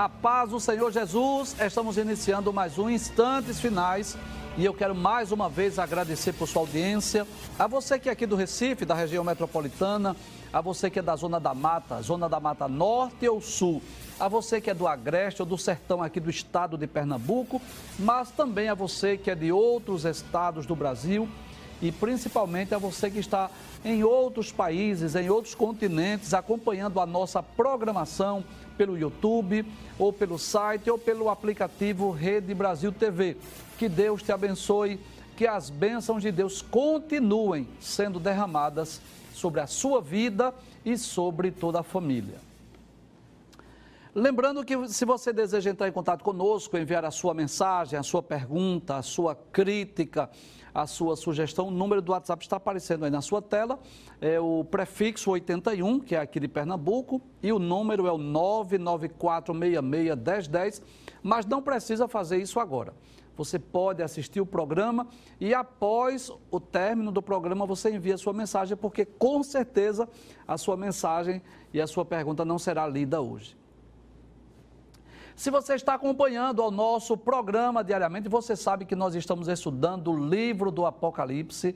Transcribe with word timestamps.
A 0.00 0.08
paz 0.08 0.48
do 0.48 0.58
Senhor 0.58 0.90
Jesus, 0.90 1.54
estamos 1.60 1.98
iniciando 1.98 2.54
mais 2.54 2.78
um 2.78 2.88
Instantes 2.88 3.60
Finais 3.60 4.16
e 4.56 4.64
eu 4.64 4.72
quero 4.72 4.94
mais 4.94 5.30
uma 5.30 5.46
vez 5.46 5.78
agradecer 5.78 6.32
por 6.32 6.48
sua 6.48 6.62
audiência, 6.62 7.26
a 7.58 7.66
você 7.66 7.98
que 7.98 8.08
é 8.08 8.12
aqui 8.12 8.24
do 8.24 8.34
Recife, 8.34 8.86
da 8.86 8.94
região 8.94 9.22
metropolitana, 9.22 10.16
a 10.50 10.62
você 10.62 10.88
que 10.88 11.00
é 11.00 11.02
da 11.02 11.14
Zona 11.16 11.38
da 11.38 11.52
Mata, 11.52 12.00
Zona 12.00 12.30
da 12.30 12.40
Mata 12.40 12.66
Norte 12.66 13.28
ou 13.28 13.42
Sul, 13.42 13.82
a 14.18 14.26
você 14.26 14.58
que 14.58 14.70
é 14.70 14.74
do 14.74 14.88
Agreste 14.88 15.42
ou 15.42 15.46
do 15.46 15.58
Sertão 15.58 16.02
aqui 16.02 16.18
do 16.18 16.30
estado 16.30 16.78
de 16.78 16.86
Pernambuco, 16.86 17.60
mas 17.98 18.30
também 18.30 18.70
a 18.70 18.74
você 18.74 19.18
que 19.18 19.30
é 19.30 19.34
de 19.34 19.52
outros 19.52 20.06
estados 20.06 20.64
do 20.64 20.74
Brasil 20.74 21.28
e 21.82 21.92
principalmente 21.92 22.74
a 22.74 22.78
você 22.78 23.10
que 23.10 23.18
está 23.18 23.50
em 23.84 24.02
outros 24.02 24.52
países, 24.52 25.14
em 25.14 25.28
outros 25.30 25.54
continentes, 25.54 26.34
acompanhando 26.34 27.00
a 27.00 27.06
nossa 27.06 27.42
programação 27.42 28.44
pelo 28.80 28.96
YouTube, 28.96 29.62
ou 29.98 30.10
pelo 30.10 30.38
site, 30.38 30.90
ou 30.90 30.96
pelo 30.96 31.28
aplicativo 31.28 32.10
Rede 32.10 32.54
Brasil 32.54 32.90
TV. 32.90 33.36
Que 33.76 33.90
Deus 33.90 34.22
te 34.22 34.32
abençoe, 34.32 34.98
que 35.36 35.46
as 35.46 35.68
bênçãos 35.68 36.22
de 36.22 36.32
Deus 36.32 36.62
continuem 36.62 37.68
sendo 37.78 38.18
derramadas 38.18 38.98
sobre 39.34 39.60
a 39.60 39.66
sua 39.66 40.00
vida 40.00 40.54
e 40.82 40.96
sobre 40.96 41.50
toda 41.50 41.80
a 41.80 41.82
família. 41.82 42.49
Lembrando 44.12 44.64
que 44.64 44.88
se 44.88 45.04
você 45.04 45.32
deseja 45.32 45.70
entrar 45.70 45.88
em 45.88 45.92
contato 45.92 46.24
conosco, 46.24 46.76
enviar 46.76 47.04
a 47.04 47.12
sua 47.12 47.32
mensagem, 47.32 47.96
a 47.96 48.02
sua 48.02 48.20
pergunta, 48.20 48.96
a 48.96 49.02
sua 49.02 49.36
crítica, 49.36 50.28
a 50.74 50.84
sua 50.84 51.14
sugestão. 51.14 51.68
O 51.68 51.70
número 51.70 52.02
do 52.02 52.10
WhatsApp 52.10 52.42
está 52.42 52.56
aparecendo 52.56 53.04
aí 53.04 53.10
na 53.10 53.22
sua 53.22 53.40
tela. 53.40 53.78
É 54.20 54.40
o 54.40 54.64
prefixo 54.64 55.30
81, 55.30 56.00
que 56.00 56.16
é 56.16 56.18
aqui 56.18 56.40
de 56.40 56.48
Pernambuco, 56.48 57.22
e 57.40 57.52
o 57.52 57.60
número 57.60 58.08
é 58.08 58.12
o 58.12 58.18
994661010, 58.18 60.82
mas 61.22 61.46
não 61.46 61.62
precisa 61.62 62.08
fazer 62.08 62.38
isso 62.38 62.58
agora. 62.58 62.92
Você 63.36 63.60
pode 63.60 64.02
assistir 64.02 64.40
o 64.40 64.46
programa 64.46 65.06
e 65.40 65.54
após 65.54 66.32
o 66.50 66.58
término 66.58 67.12
do 67.12 67.22
programa 67.22 67.64
você 67.64 67.90
envia 67.90 68.16
a 68.16 68.18
sua 68.18 68.32
mensagem, 68.32 68.76
porque 68.76 69.04
com 69.04 69.40
certeza 69.44 70.08
a 70.48 70.58
sua 70.58 70.76
mensagem 70.76 71.40
e 71.72 71.80
a 71.80 71.86
sua 71.86 72.04
pergunta 72.04 72.44
não 72.44 72.58
será 72.58 72.88
lida 72.88 73.20
hoje. 73.20 73.59
Se 75.40 75.50
você 75.50 75.72
está 75.72 75.94
acompanhando 75.94 76.62
o 76.62 76.70
nosso 76.70 77.16
programa 77.16 77.82
diariamente, 77.82 78.28
você 78.28 78.54
sabe 78.54 78.84
que 78.84 78.94
nós 78.94 79.14
estamos 79.14 79.48
estudando 79.48 80.12
o 80.12 80.28
livro 80.28 80.70
do 80.70 80.84
Apocalipse, 80.84 81.74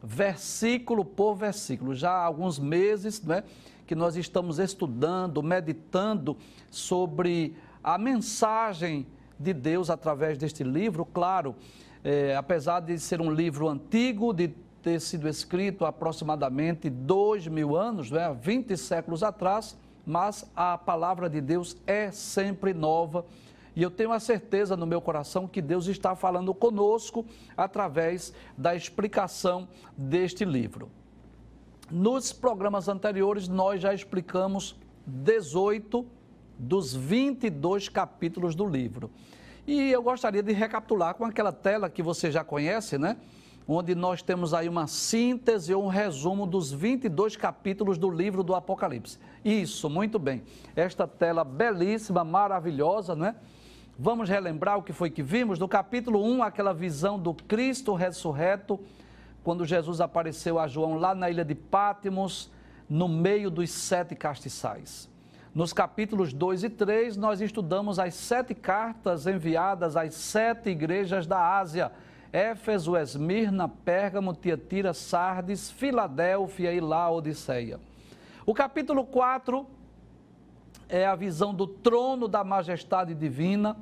versículo 0.00 1.04
por 1.04 1.34
versículo. 1.34 1.92
Já 1.92 2.12
há 2.12 2.24
alguns 2.24 2.56
meses 2.56 3.20
né, 3.20 3.42
que 3.84 3.96
nós 3.96 4.14
estamos 4.14 4.60
estudando, 4.60 5.42
meditando 5.42 6.36
sobre 6.70 7.56
a 7.82 7.98
mensagem 7.98 9.04
de 9.36 9.52
Deus 9.52 9.90
através 9.90 10.38
deste 10.38 10.62
livro. 10.62 11.04
Claro, 11.04 11.56
é, 12.04 12.36
apesar 12.36 12.78
de 12.78 12.96
ser 12.96 13.20
um 13.20 13.32
livro 13.32 13.68
antigo, 13.68 14.32
de 14.32 14.54
ter 14.84 15.00
sido 15.00 15.28
escrito 15.28 15.84
aproximadamente 15.84 16.88
dois 16.88 17.48
mil 17.48 17.76
anos, 17.76 18.08
né, 18.08 18.32
20 18.40 18.76
séculos 18.76 19.24
atrás 19.24 19.76
mas 20.06 20.44
a 20.54 20.76
palavra 20.78 21.28
de 21.28 21.40
Deus 21.40 21.76
é 21.86 22.10
sempre 22.10 22.72
nova. 22.72 23.24
E 23.74 23.82
eu 23.82 23.90
tenho 23.90 24.12
a 24.12 24.20
certeza 24.20 24.76
no 24.76 24.86
meu 24.86 25.00
coração 25.00 25.46
que 25.46 25.62
Deus 25.62 25.86
está 25.86 26.16
falando 26.16 26.52
conosco 26.52 27.24
através 27.56 28.32
da 28.56 28.74
explicação 28.74 29.68
deste 29.96 30.44
livro. 30.44 30.90
Nos 31.90 32.32
programas 32.32 32.88
anteriores, 32.88 33.48
nós 33.48 33.80
já 33.80 33.94
explicamos 33.94 34.76
18 35.06 36.06
dos 36.58 36.94
22 36.94 37.88
capítulos 37.88 38.54
do 38.54 38.66
livro. 38.66 39.10
E 39.66 39.90
eu 39.90 40.02
gostaria 40.02 40.42
de 40.42 40.52
recapitular 40.52 41.14
com 41.14 41.24
aquela 41.24 41.52
tela 41.52 41.88
que 41.88 42.02
você 42.02 42.30
já 42.30 42.44
conhece, 42.44 42.98
né? 42.98 43.16
Onde 43.72 43.94
nós 43.94 44.20
temos 44.20 44.52
aí 44.52 44.68
uma 44.68 44.88
síntese 44.88 45.72
ou 45.72 45.84
um 45.84 45.88
resumo 45.88 46.44
dos 46.44 46.72
22 46.72 47.36
capítulos 47.36 47.98
do 47.98 48.10
livro 48.10 48.42
do 48.42 48.52
Apocalipse. 48.52 49.16
Isso, 49.44 49.88
muito 49.88 50.18
bem. 50.18 50.42
Esta 50.74 51.06
tela 51.06 51.44
belíssima, 51.44 52.24
maravilhosa, 52.24 53.14
não 53.14 53.26
é? 53.26 53.34
Vamos 53.96 54.28
relembrar 54.28 54.76
o 54.76 54.82
que 54.82 54.92
foi 54.92 55.08
que 55.08 55.22
vimos 55.22 55.56
no 55.58 55.68
capítulo 55.68 56.20
1, 56.20 56.42
aquela 56.42 56.74
visão 56.74 57.16
do 57.16 57.32
Cristo 57.32 57.94
ressurreto, 57.94 58.80
quando 59.44 59.64
Jesus 59.64 60.00
apareceu 60.00 60.58
a 60.58 60.66
João 60.66 60.96
lá 60.96 61.14
na 61.14 61.30
ilha 61.30 61.44
de 61.44 61.54
Pátimos, 61.54 62.50
no 62.88 63.06
meio 63.06 63.50
dos 63.50 63.70
sete 63.70 64.16
castiçais. 64.16 65.08
Nos 65.54 65.72
capítulos 65.72 66.32
2 66.32 66.64
e 66.64 66.70
3, 66.70 67.16
nós 67.16 67.40
estudamos 67.40 68.00
as 68.00 68.14
sete 68.14 68.52
cartas 68.52 69.28
enviadas 69.28 69.96
às 69.96 70.14
sete 70.14 70.70
igrejas 70.70 71.24
da 71.24 71.56
Ásia 71.58 71.92
Éfeso, 72.32 72.96
Esmirna, 72.96 73.68
Pérgamo, 73.68 74.34
Tiatira, 74.34 74.94
Sardes, 74.94 75.70
Filadélfia 75.70 76.72
e 76.72 76.80
Laodiceia. 76.80 77.80
O 78.46 78.54
capítulo 78.54 79.04
4 79.04 79.66
é 80.88 81.06
a 81.06 81.14
visão 81.14 81.54
do 81.54 81.66
trono 81.66 82.28
da 82.28 82.44
majestade 82.44 83.14
divina, 83.14 83.76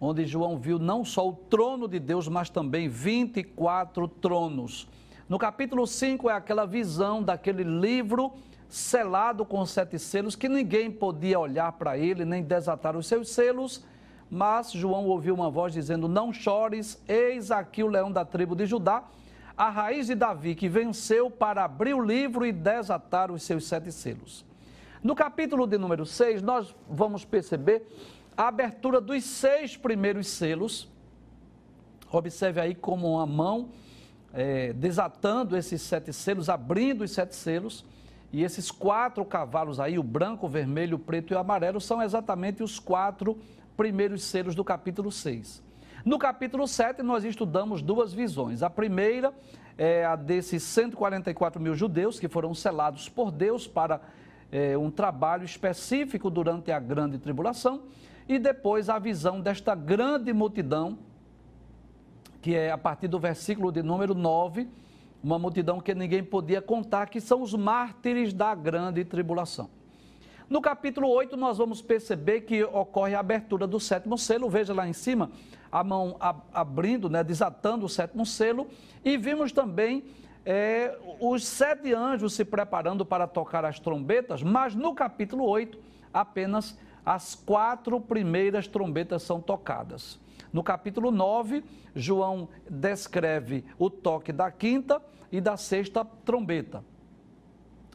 onde 0.00 0.24
João 0.24 0.56
viu 0.56 0.78
não 0.78 1.04
só 1.04 1.28
o 1.28 1.32
trono 1.32 1.86
de 1.86 1.98
Deus, 1.98 2.26
mas 2.28 2.48
também 2.48 2.88
24 2.88 4.08
tronos. 4.08 4.88
No 5.28 5.38
capítulo 5.38 5.86
5 5.86 6.30
é 6.30 6.32
aquela 6.32 6.66
visão 6.66 7.22
daquele 7.22 7.62
livro 7.62 8.32
selado 8.68 9.44
com 9.44 9.66
sete 9.66 9.98
selos, 9.98 10.36
que 10.36 10.48
ninguém 10.48 10.90
podia 10.90 11.38
olhar 11.38 11.72
para 11.72 11.98
ele, 11.98 12.24
nem 12.24 12.42
desatar 12.42 12.96
os 12.96 13.06
seus 13.06 13.28
selos, 13.30 13.84
mas 14.30 14.70
João 14.70 15.06
ouviu 15.06 15.34
uma 15.34 15.50
voz 15.50 15.72
dizendo: 15.72 16.06
Não 16.06 16.32
chores, 16.32 17.02
eis 17.08 17.50
aqui 17.50 17.82
o 17.82 17.88
leão 17.88 18.12
da 18.12 18.24
tribo 18.24 18.54
de 18.54 18.64
Judá, 18.64 19.02
a 19.56 19.68
raiz 19.68 20.06
de 20.06 20.14
Davi, 20.14 20.54
que 20.54 20.68
venceu 20.68 21.28
para 21.28 21.64
abrir 21.64 21.94
o 21.94 22.00
livro 22.00 22.46
e 22.46 22.52
desatar 22.52 23.32
os 23.32 23.42
seus 23.42 23.66
sete 23.66 23.90
selos. 23.90 24.44
No 25.02 25.14
capítulo 25.14 25.66
de 25.66 25.76
número 25.78 26.06
6, 26.06 26.42
nós 26.42 26.74
vamos 26.88 27.24
perceber 27.24 27.86
a 28.36 28.48
abertura 28.48 29.00
dos 29.00 29.24
seis 29.24 29.76
primeiros 29.76 30.28
selos. 30.28 30.88
Observe 32.12 32.60
aí 32.60 32.74
como 32.74 33.14
uma 33.14 33.26
mão 33.26 33.70
é, 34.32 34.72
desatando 34.72 35.56
esses 35.56 35.82
sete 35.82 36.12
selos, 36.12 36.48
abrindo 36.48 37.02
os 37.02 37.10
sete 37.10 37.34
selos. 37.34 37.84
E 38.32 38.44
esses 38.44 38.70
quatro 38.70 39.24
cavalos 39.24 39.80
aí, 39.80 39.98
o 39.98 40.02
branco, 40.02 40.46
o 40.46 40.48
vermelho, 40.48 40.96
o 40.96 41.00
preto 41.00 41.32
e 41.32 41.34
o 41.34 41.38
amarelo, 41.38 41.80
são 41.80 42.00
exatamente 42.00 42.62
os 42.62 42.78
quatro 42.78 43.36
primeiros 43.80 44.24
selos 44.24 44.54
do 44.54 44.62
capítulo 44.62 45.10
6. 45.10 45.62
No 46.04 46.18
capítulo 46.18 46.68
7, 46.68 47.02
nós 47.02 47.24
estudamos 47.24 47.80
duas 47.80 48.12
visões. 48.12 48.62
A 48.62 48.68
primeira 48.68 49.32
é 49.78 50.04
a 50.04 50.16
desses 50.16 50.62
144 50.64 51.58
mil 51.58 51.74
judeus 51.74 52.20
que 52.20 52.28
foram 52.28 52.52
selados 52.52 53.08
por 53.08 53.30
Deus 53.30 53.66
para 53.66 54.02
é, 54.52 54.76
um 54.76 54.90
trabalho 54.90 55.46
específico 55.46 56.28
durante 56.28 56.70
a 56.70 56.78
grande 56.78 57.16
tribulação. 57.16 57.84
E 58.28 58.38
depois 58.38 58.90
a 58.90 58.98
visão 58.98 59.40
desta 59.40 59.74
grande 59.74 60.30
multidão, 60.30 60.98
que 62.42 62.54
é 62.54 62.70
a 62.70 62.76
partir 62.76 63.08
do 63.08 63.18
versículo 63.18 63.72
de 63.72 63.82
número 63.82 64.14
9, 64.14 64.68
uma 65.24 65.38
multidão 65.38 65.80
que 65.80 65.94
ninguém 65.94 66.22
podia 66.22 66.60
contar, 66.60 67.08
que 67.08 67.18
são 67.18 67.40
os 67.40 67.54
mártires 67.54 68.34
da 68.34 68.54
grande 68.54 69.06
tribulação. 69.06 69.70
No 70.50 70.60
capítulo 70.60 71.08
8, 71.08 71.36
nós 71.36 71.58
vamos 71.58 71.80
perceber 71.80 72.40
que 72.40 72.64
ocorre 72.64 73.14
a 73.14 73.20
abertura 73.20 73.68
do 73.68 73.78
sétimo 73.78 74.18
selo. 74.18 74.50
Veja 74.50 74.74
lá 74.74 74.88
em 74.88 74.92
cima, 74.92 75.30
a 75.70 75.84
mão 75.84 76.16
abrindo, 76.52 77.08
né, 77.08 77.22
desatando 77.22 77.86
o 77.86 77.88
sétimo 77.88 78.26
selo. 78.26 78.66
E 79.04 79.16
vimos 79.16 79.52
também 79.52 80.02
é, 80.44 80.98
os 81.20 81.46
sete 81.46 81.94
anjos 81.94 82.34
se 82.34 82.44
preparando 82.44 83.06
para 83.06 83.28
tocar 83.28 83.64
as 83.64 83.78
trombetas. 83.78 84.42
Mas 84.42 84.74
no 84.74 84.92
capítulo 84.92 85.44
8, 85.44 85.78
apenas 86.12 86.76
as 87.06 87.36
quatro 87.36 88.00
primeiras 88.00 88.66
trombetas 88.66 89.22
são 89.22 89.40
tocadas. 89.40 90.18
No 90.52 90.64
capítulo 90.64 91.12
9, 91.12 91.62
João 91.94 92.48
descreve 92.68 93.64
o 93.78 93.88
toque 93.88 94.32
da 94.32 94.50
quinta 94.50 95.00
e 95.30 95.40
da 95.40 95.56
sexta 95.56 96.04
trombeta. 96.04 96.82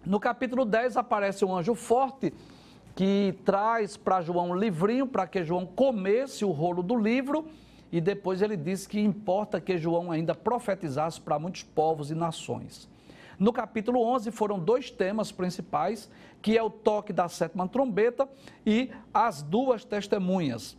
No 0.05 0.19
capítulo 0.19 0.65
10 0.65 0.97
aparece 0.97 1.43
um 1.43 1.57
anjo 1.57 1.73
forte 1.73 2.31
que 2.95 3.35
traz 3.43 3.97
para 3.97 4.21
João 4.21 4.51
um 4.51 4.55
livrinho 4.55 5.07
para 5.07 5.25
que 5.25 5.43
João 5.43 5.65
comesse 5.65 6.45
o 6.45 6.51
rolo 6.51 6.83
do 6.83 6.95
livro 6.95 7.47
e 7.91 7.99
depois 7.99 8.43
ele 8.43 8.55
diz 8.55 8.85
que 8.85 8.99
importa 8.99 9.59
que 9.59 9.79
João 9.79 10.11
ainda 10.11 10.35
profetizasse 10.35 11.19
para 11.19 11.39
muitos 11.39 11.63
povos 11.63 12.11
e 12.11 12.15
nações. 12.15 12.87
No 13.39 13.51
capítulo 13.51 13.99
11 13.99 14.29
foram 14.29 14.59
dois 14.59 14.91
temas 14.91 15.31
principais, 15.31 16.09
que 16.39 16.55
é 16.55 16.61
o 16.61 16.69
toque 16.69 17.11
da 17.11 17.27
sétima 17.27 17.67
trombeta 17.67 18.29
e 18.63 18.91
as 19.11 19.41
duas 19.41 19.83
testemunhas. 19.83 20.77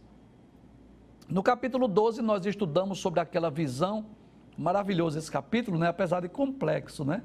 No 1.28 1.42
capítulo 1.42 1.88
12 1.88 2.22
nós 2.22 2.46
estudamos 2.46 3.00
sobre 3.00 3.18
aquela 3.18 3.50
visão, 3.50 4.06
maravilhoso 4.56 5.18
esse 5.18 5.30
capítulo, 5.30 5.78
né? 5.78 5.88
apesar 5.88 6.20
de 6.20 6.28
complexo, 6.28 7.04
né? 7.04 7.22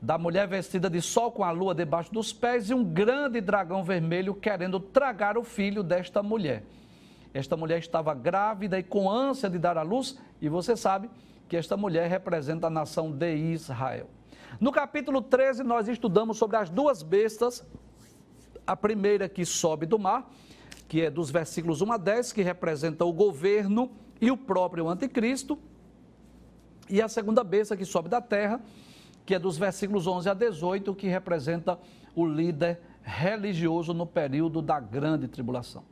Da 0.00 0.18
mulher 0.18 0.46
vestida 0.46 0.90
de 0.90 1.00
sol 1.00 1.32
com 1.32 1.42
a 1.42 1.50
lua 1.50 1.74
debaixo 1.74 2.12
dos 2.12 2.32
pés 2.32 2.70
e 2.70 2.74
um 2.74 2.84
grande 2.84 3.40
dragão 3.40 3.82
vermelho 3.82 4.34
querendo 4.34 4.78
tragar 4.78 5.38
o 5.38 5.42
filho 5.42 5.82
desta 5.82 6.22
mulher. 6.22 6.62
Esta 7.32 7.56
mulher 7.56 7.78
estava 7.78 8.14
grávida 8.14 8.78
e 8.78 8.82
com 8.82 9.10
ânsia 9.10 9.50
de 9.50 9.58
dar 9.58 9.76
à 9.76 9.82
luz, 9.82 10.18
e 10.40 10.48
você 10.48 10.76
sabe 10.76 11.10
que 11.48 11.56
esta 11.56 11.76
mulher 11.76 12.08
representa 12.08 12.66
a 12.66 12.70
nação 12.70 13.10
de 13.10 13.34
Israel. 13.34 14.08
No 14.60 14.72
capítulo 14.72 15.20
13, 15.20 15.62
nós 15.62 15.86
estudamos 15.88 16.38
sobre 16.38 16.56
as 16.56 16.70
duas 16.70 17.02
bestas, 17.02 17.64
a 18.66 18.74
primeira 18.74 19.28
que 19.28 19.44
sobe 19.44 19.86
do 19.86 19.98
mar, 19.98 20.30
que 20.88 21.02
é 21.02 21.10
dos 21.10 21.30
versículos 21.30 21.82
1 21.82 21.92
a 21.92 21.96
10, 21.96 22.32
que 22.32 22.42
representa 22.42 23.04
o 23.04 23.12
governo 23.12 23.90
e 24.20 24.30
o 24.30 24.36
próprio 24.36 24.88
anticristo, 24.88 25.58
e 26.88 27.02
a 27.02 27.08
segunda 27.08 27.44
besta 27.44 27.76
que 27.76 27.84
sobe 27.84 28.08
da 28.08 28.20
terra, 28.20 28.60
que 29.26 29.34
é 29.34 29.38
dos 29.38 29.58
versículos 29.58 30.06
11 30.06 30.30
a 30.30 30.34
18, 30.34 30.94
que 30.94 31.08
representa 31.08 31.78
o 32.14 32.24
líder 32.24 32.80
religioso 33.02 33.92
no 33.92 34.06
período 34.06 34.62
da 34.62 34.78
grande 34.78 35.26
tribulação. 35.26 35.84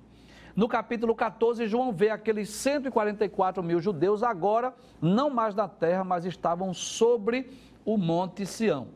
No 0.55 0.69
capítulo 0.69 1.17
14, 1.17 1.67
João 1.67 1.93
vê 1.93 2.11
aqueles 2.11 2.49
144 2.49 3.61
mil 3.61 3.81
judeus 3.81 4.23
agora 4.23 4.73
não 5.03 5.29
mais 5.29 5.53
na 5.53 5.67
terra, 5.67 6.05
mas 6.05 6.25
estavam 6.25 6.73
sobre 6.73 7.51
o 7.85 7.97
monte 7.97 8.47
Sião. 8.47 8.87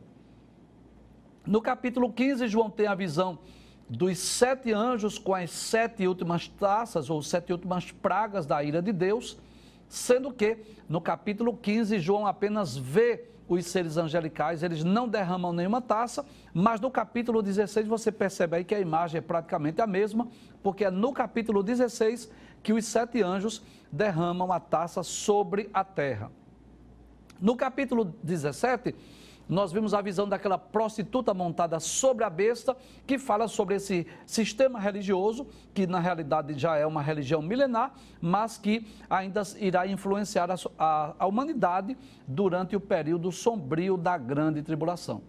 No 1.45 1.61
capítulo 1.61 2.11
15, 2.11 2.47
João 2.47 2.69
tem 2.69 2.87
a 2.87 2.95
visão 2.95 3.39
dos 3.89 4.17
sete 4.19 4.71
anjos 4.71 5.17
com 5.17 5.35
as 5.35 5.51
sete 5.51 6.07
últimas 6.07 6.47
taças 6.47 7.09
ou 7.09 7.21
sete 7.21 7.51
últimas 7.51 7.91
pragas 7.91 8.45
da 8.45 8.63
ira 8.63 8.81
de 8.81 8.93
Deus, 8.93 9.37
sendo 9.89 10.31
que 10.31 10.59
no 10.87 11.01
capítulo 11.01 11.57
15, 11.57 11.99
João 11.99 12.25
apenas 12.25 12.77
vê 12.77 13.25
os 13.49 13.65
seres 13.65 13.97
angelicais, 13.97 14.61
eles 14.61 14.83
não 14.83 15.09
derramam 15.09 15.51
nenhuma 15.51 15.81
taça, 15.81 16.23
mas 16.53 16.79
no 16.79 16.91
capítulo 16.91 17.41
16 17.41 17.87
você 17.87 18.11
percebe 18.11 18.57
aí 18.57 18.63
que 18.63 18.75
a 18.75 18.79
imagem 18.79 19.17
é 19.17 19.21
praticamente 19.21 19.81
a 19.81 19.87
mesma, 19.87 20.27
porque 20.61 20.85
é 20.85 20.91
no 20.91 21.11
capítulo 21.11 21.63
16 21.63 22.29
que 22.61 22.71
os 22.71 22.85
sete 22.85 23.23
anjos 23.23 23.63
derramam 23.91 24.51
a 24.51 24.59
taça 24.59 25.01
sobre 25.01 25.67
a 25.73 25.83
terra. 25.83 26.31
No 27.41 27.55
capítulo 27.55 28.13
17, 28.21 28.93
nós 29.49 29.71
vimos 29.71 29.95
a 29.95 30.01
visão 30.01 30.29
daquela 30.29 30.59
prostituta 30.59 31.33
montada 31.33 31.79
sobre 31.79 32.23
a 32.23 32.29
besta, 32.29 32.77
que 33.07 33.17
fala 33.17 33.47
sobre 33.47 33.75
esse 33.75 34.05
sistema 34.27 34.79
religioso, 34.79 35.47
que 35.73 35.87
na 35.87 35.99
realidade 35.99 36.53
já 36.53 36.77
é 36.77 36.85
uma 36.85 37.01
religião 37.01 37.41
milenar, 37.41 37.93
mas 38.21 38.59
que 38.59 38.85
ainda 39.09 39.41
irá 39.57 39.87
influenciar 39.87 40.51
a, 40.51 40.55
a, 40.77 41.15
a 41.17 41.25
humanidade 41.25 41.97
durante 42.27 42.75
o 42.75 42.79
período 42.79 43.31
sombrio 43.31 43.97
da 43.97 44.19
grande 44.19 44.61
tribulação. 44.61 45.23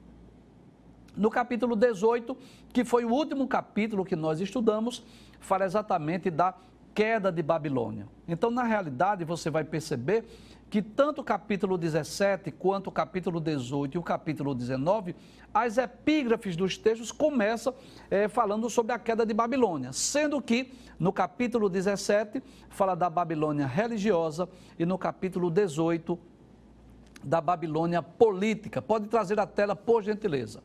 No 1.16 1.30
capítulo 1.30 1.74
18, 1.74 2.36
que 2.74 2.84
foi 2.84 3.06
o 3.06 3.10
último 3.10 3.48
capítulo 3.48 4.04
que 4.04 4.14
nós 4.14 4.38
estudamos, 4.38 5.02
fala 5.40 5.64
exatamente 5.64 6.30
da 6.30 6.54
queda 6.94 7.32
de 7.32 7.42
Babilônia. 7.42 8.06
Então, 8.28 8.50
na 8.50 8.64
realidade, 8.64 9.24
você 9.24 9.48
vai 9.48 9.64
perceber 9.64 10.24
que 10.70 10.80
tanto 10.80 11.20
o 11.20 11.24
capítulo 11.24 11.76
17 11.76 12.52
quanto 12.52 12.86
o 12.86 12.92
capítulo 12.92 13.40
18 13.40 13.96
e 13.96 13.98
o 13.98 14.02
capítulo 14.02 14.54
19, 14.54 15.16
as 15.52 15.76
epígrafes 15.76 16.54
dos 16.54 16.78
textos 16.78 17.10
começam 17.10 17.74
é, 18.08 18.28
falando 18.28 18.70
sobre 18.70 18.92
a 18.92 18.98
queda 18.98 19.26
de 19.26 19.34
Babilônia, 19.34 19.92
sendo 19.92 20.40
que 20.40 20.72
no 20.96 21.12
capítulo 21.12 21.68
17 21.68 22.40
fala 22.68 22.94
da 22.94 23.10
Babilônia 23.10 23.66
religiosa 23.66 24.48
e 24.78 24.86
no 24.86 24.96
capítulo 24.96 25.50
18 25.50 26.16
da 27.24 27.40
Babilônia 27.40 28.00
política. 28.00 28.80
Pode 28.80 29.08
trazer 29.08 29.40
a 29.40 29.46
tela, 29.46 29.74
por 29.74 30.04
gentileza. 30.04 30.62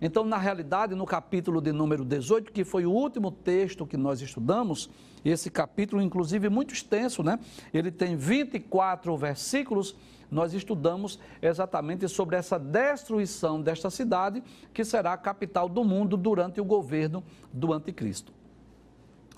Então, 0.00 0.24
na 0.24 0.38
realidade, 0.38 0.94
no 0.94 1.04
capítulo 1.04 1.60
de 1.60 1.72
número 1.72 2.04
18, 2.04 2.52
que 2.52 2.64
foi 2.64 2.86
o 2.86 2.90
último 2.90 3.30
texto 3.30 3.86
que 3.86 3.98
nós 3.98 4.22
estudamos, 4.22 4.88
esse 5.22 5.50
capítulo, 5.50 6.00
inclusive, 6.00 6.48
muito 6.48 6.72
extenso, 6.72 7.22
né? 7.22 7.38
Ele 7.72 7.90
tem 7.90 8.16
24 8.16 9.14
versículos. 9.16 9.94
Nós 10.30 10.54
estudamos 10.54 11.18
exatamente 11.42 12.08
sobre 12.08 12.36
essa 12.36 12.58
destruição 12.58 13.60
desta 13.60 13.90
cidade, 13.90 14.42
que 14.72 14.84
será 14.84 15.12
a 15.12 15.18
capital 15.18 15.68
do 15.68 15.84
mundo 15.84 16.16
durante 16.16 16.60
o 16.60 16.64
governo 16.64 17.22
do 17.52 17.72
Anticristo. 17.72 18.32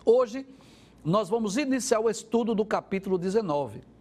Hoje, 0.04 0.46
nós 1.04 1.28
vamos 1.28 1.56
iniciar 1.56 1.98
o 1.98 2.08
estudo 2.08 2.54
do 2.54 2.64
capítulo 2.64 3.18
19. 3.18 3.91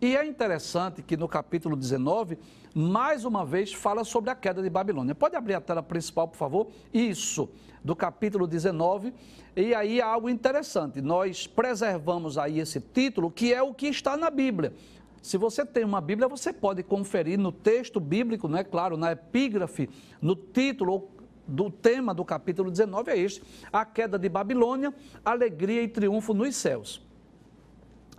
E 0.00 0.16
é 0.16 0.24
interessante 0.24 1.02
que 1.02 1.14
no 1.14 1.28
capítulo 1.28 1.76
19, 1.76 2.38
mais 2.74 3.26
uma 3.26 3.44
vez, 3.44 3.72
fala 3.74 4.02
sobre 4.02 4.30
a 4.30 4.34
queda 4.34 4.62
de 4.62 4.70
Babilônia. 4.70 5.14
Pode 5.14 5.36
abrir 5.36 5.54
a 5.54 5.60
tela 5.60 5.82
principal, 5.82 6.26
por 6.26 6.38
favor? 6.38 6.68
Isso, 6.92 7.50
do 7.84 7.94
capítulo 7.94 8.46
19. 8.46 9.12
E 9.54 9.74
aí 9.74 10.00
há 10.00 10.06
algo 10.06 10.30
interessante. 10.30 11.02
Nós 11.02 11.46
preservamos 11.46 12.38
aí 12.38 12.60
esse 12.60 12.80
título, 12.80 13.30
que 13.30 13.52
é 13.52 13.62
o 13.62 13.74
que 13.74 13.88
está 13.88 14.16
na 14.16 14.30
Bíblia. 14.30 14.72
Se 15.20 15.36
você 15.36 15.66
tem 15.66 15.84
uma 15.84 16.00
Bíblia, 16.00 16.26
você 16.26 16.50
pode 16.50 16.82
conferir 16.82 17.38
no 17.38 17.52
texto 17.52 18.00
bíblico, 18.00 18.48
não 18.48 18.56
é 18.56 18.64
claro, 18.64 18.96
na 18.96 19.12
epígrafe, 19.12 19.90
no 20.22 20.34
título 20.34 21.10
do 21.46 21.70
tema 21.70 22.14
do 22.14 22.24
capítulo 22.24 22.70
19 22.70 23.10
é 23.10 23.18
este: 23.18 23.42
a 23.70 23.84
queda 23.84 24.18
de 24.18 24.30
Babilônia, 24.30 24.94
alegria 25.22 25.82
e 25.82 25.88
triunfo 25.88 26.32
nos 26.32 26.56
céus. 26.56 27.02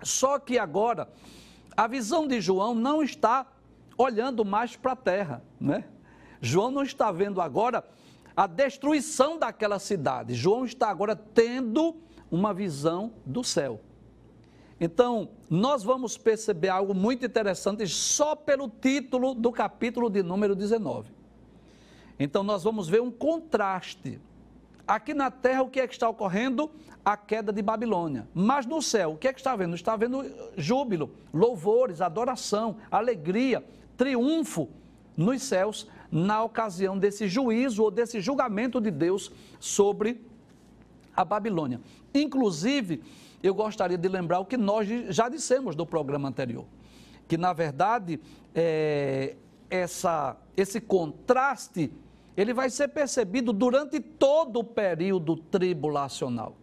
Só 0.04 0.38
que 0.38 0.60
agora 0.60 1.08
a 1.76 1.88
visão 1.88 2.28
de 2.28 2.42
João 2.42 2.76
não 2.76 3.02
está 3.02 3.46
olhando 3.98 4.44
mais 4.44 4.76
para 4.76 4.94
a 4.94 4.96
terra, 4.96 5.44
né? 5.60 5.86
João 6.42 6.72
não 6.72 6.84
está 6.84 7.12
vendo 7.12 7.40
agora 7.40 7.84
a 8.36 8.48
destruição 8.48 9.38
daquela 9.38 9.80
cidade. 9.80 10.34
João 10.34 10.66
está 10.66 10.90
agora 10.90 11.16
tendo 11.16 11.96
uma 12.30 12.54
visão 12.54 13.14
do 13.26 13.44
céu. 13.44 13.80
Então, 14.80 15.30
nós 15.48 15.84
vamos 15.84 16.18
perceber 16.18 16.70
algo 16.70 16.96
muito 16.96 17.24
interessante 17.24 17.88
só 17.88 18.36
pelo 18.36 18.68
título 18.68 19.36
do 19.36 19.52
capítulo 19.52 20.10
de 20.10 20.24
número 20.24 20.56
19. 20.56 21.12
Então, 22.18 22.42
nós 22.42 22.64
vamos 22.64 22.90
ver 22.90 23.02
um 23.02 23.12
contraste 23.12 24.20
Aqui 24.88 25.14
na 25.14 25.32
terra, 25.32 25.62
o 25.62 25.70
que 25.70 25.80
é 25.80 25.88
que 25.88 25.94
está 25.94 26.10
ocorrendo? 26.10 26.70
A 27.04 27.18
queda 27.18 27.52
de 27.52 27.62
Babilônia. 27.62 28.28
Mas 28.34 28.66
no 28.66 28.82
céu, 28.82 29.14
o 29.14 29.18
que 29.18 29.28
é 29.28 29.34
que 29.34 29.40
está 29.40 29.56
vendo? 29.56 29.76
Está 29.76 29.96
vendo 29.96 30.26
júbilo, 30.58 31.12
louvores, 31.34 32.02
adoração, 32.02 32.78
alegria, 32.90 33.64
triunfo 33.98 34.70
nos 35.16 35.42
céus 35.44 35.88
na 36.12 36.44
ocasião 36.44 36.98
desse 36.98 37.28
juízo 37.28 37.84
ou 37.84 37.92
desse 37.92 38.20
julgamento 38.20 38.82
de 38.82 38.92
Deus 38.92 39.32
sobre 39.60 40.22
a 41.16 41.24
Babilônia. 41.24 41.80
Inclusive, 42.14 43.02
eu 43.42 43.54
gostaria 43.54 43.98
de 43.98 44.08
lembrar 44.08 44.40
o 44.40 44.46
que 44.46 44.58
nós 44.58 44.88
já 45.10 45.30
dissemos 45.30 45.76
no 45.76 45.86
programa 45.86 46.28
anterior, 46.30 46.66
que 47.28 47.38
na 47.38 47.54
verdade 47.54 48.20
é, 48.54 49.36
essa, 49.70 50.36
esse 50.56 50.82
contraste 50.82 51.92
ele 52.36 52.54
vai 52.54 52.70
ser 52.70 52.88
percebido 52.90 53.52
durante 53.52 54.00
todo 54.00 54.60
o 54.60 54.64
período 54.64 55.36
tribulacional. 55.36 56.56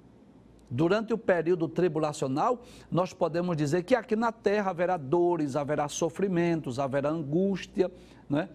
Durante 0.71 1.15
o 1.15 1.19
período 1.19 1.67
tribulacional, 1.67 2.63
nós 2.91 3.13
podemos 3.13 3.57
dizer 3.57 3.85
que 3.85 3.95
aqui 3.95 4.15
na 4.15 4.31
terra 4.31 4.71
haverá 4.71 4.97
dores, 4.97 5.57
haverá 5.57 5.89
sofrimentos, 5.89 6.79
haverá 6.79 7.09
angústia, 7.09 7.91
né? 8.29 8.51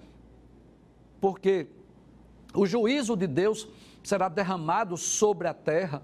Porque 1.19 1.67
o 2.53 2.65
juízo 2.65 3.15
de 3.15 3.25
Deus 3.25 3.67
será 4.03 4.29
derramado 4.29 4.95
sobre 4.95 5.47
a 5.47 5.53
terra 5.53 6.03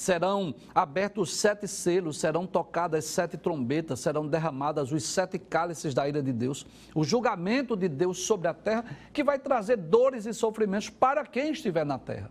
serão 0.00 0.54
abertos 0.74 1.36
sete 1.36 1.68
selos, 1.68 2.18
serão 2.18 2.46
tocadas 2.46 3.04
sete 3.04 3.36
trombetas, 3.36 4.00
serão 4.00 4.26
derramadas 4.26 4.90
os 4.92 5.04
sete 5.04 5.38
cálices 5.38 5.92
da 5.92 6.08
ira 6.08 6.22
de 6.22 6.32
Deus. 6.32 6.64
O 6.94 7.04
julgamento 7.04 7.76
de 7.76 7.86
Deus 7.86 8.20
sobre 8.20 8.48
a 8.48 8.54
terra, 8.54 8.82
que 9.12 9.22
vai 9.22 9.38
trazer 9.38 9.76
dores 9.76 10.24
e 10.24 10.32
sofrimentos 10.32 10.88
para 10.88 11.26
quem 11.26 11.52
estiver 11.52 11.84
na 11.84 11.98
terra. 11.98 12.30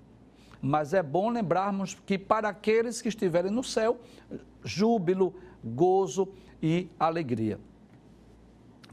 Mas 0.60 0.96
é 0.96 1.04
bom 1.04 1.30
lembrarmos 1.30 1.96
que 2.08 2.18
para 2.18 2.50
aqueles 2.50 3.04
que 3.04 3.08
estiverem 3.08 3.52
no 3.52 3.64
céu, 3.64 4.00
júbilo, 4.64 5.36
gozo 5.64 6.28
e 6.64 6.90
alegria. 7.00 7.60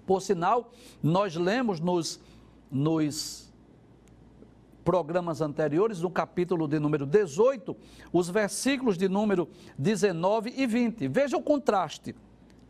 Por 0.06 0.20
sinal, 0.20 0.70
nós 1.02 1.34
lemos 1.34 1.80
nos, 1.80 2.20
nos 2.70 3.45
programas 4.86 5.40
anteriores, 5.40 6.00
no 6.00 6.08
capítulo 6.08 6.68
de 6.68 6.78
número 6.78 7.04
18, 7.04 7.76
os 8.12 8.30
versículos 8.30 8.96
de 8.96 9.08
número 9.08 9.48
19 9.76 10.54
e 10.56 10.64
20. 10.64 11.08
Veja 11.08 11.36
o 11.36 11.42
contraste. 11.42 12.14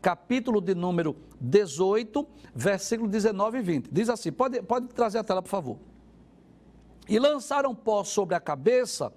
Capítulo 0.01 0.59
de 0.59 0.73
número 0.73 1.15
18, 1.39 2.27
versículo 2.55 3.07
19 3.07 3.59
e 3.59 3.61
20. 3.61 3.89
Diz 3.91 4.09
assim: 4.09 4.31
pode, 4.31 4.63
pode 4.63 4.87
trazer 4.87 5.19
a 5.19 5.23
tela, 5.23 5.43
por 5.43 5.49
favor. 5.49 5.77
E 7.07 7.19
lançaram 7.19 7.75
pó 7.75 8.03
sobre 8.03 8.33
a 8.33 8.39
cabeça, 8.39 9.13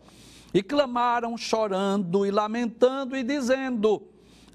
e 0.53 0.63
clamaram, 0.63 1.39
chorando 1.39 2.27
e 2.27 2.31
lamentando, 2.31 3.17
e 3.17 3.23
dizendo: 3.23 4.03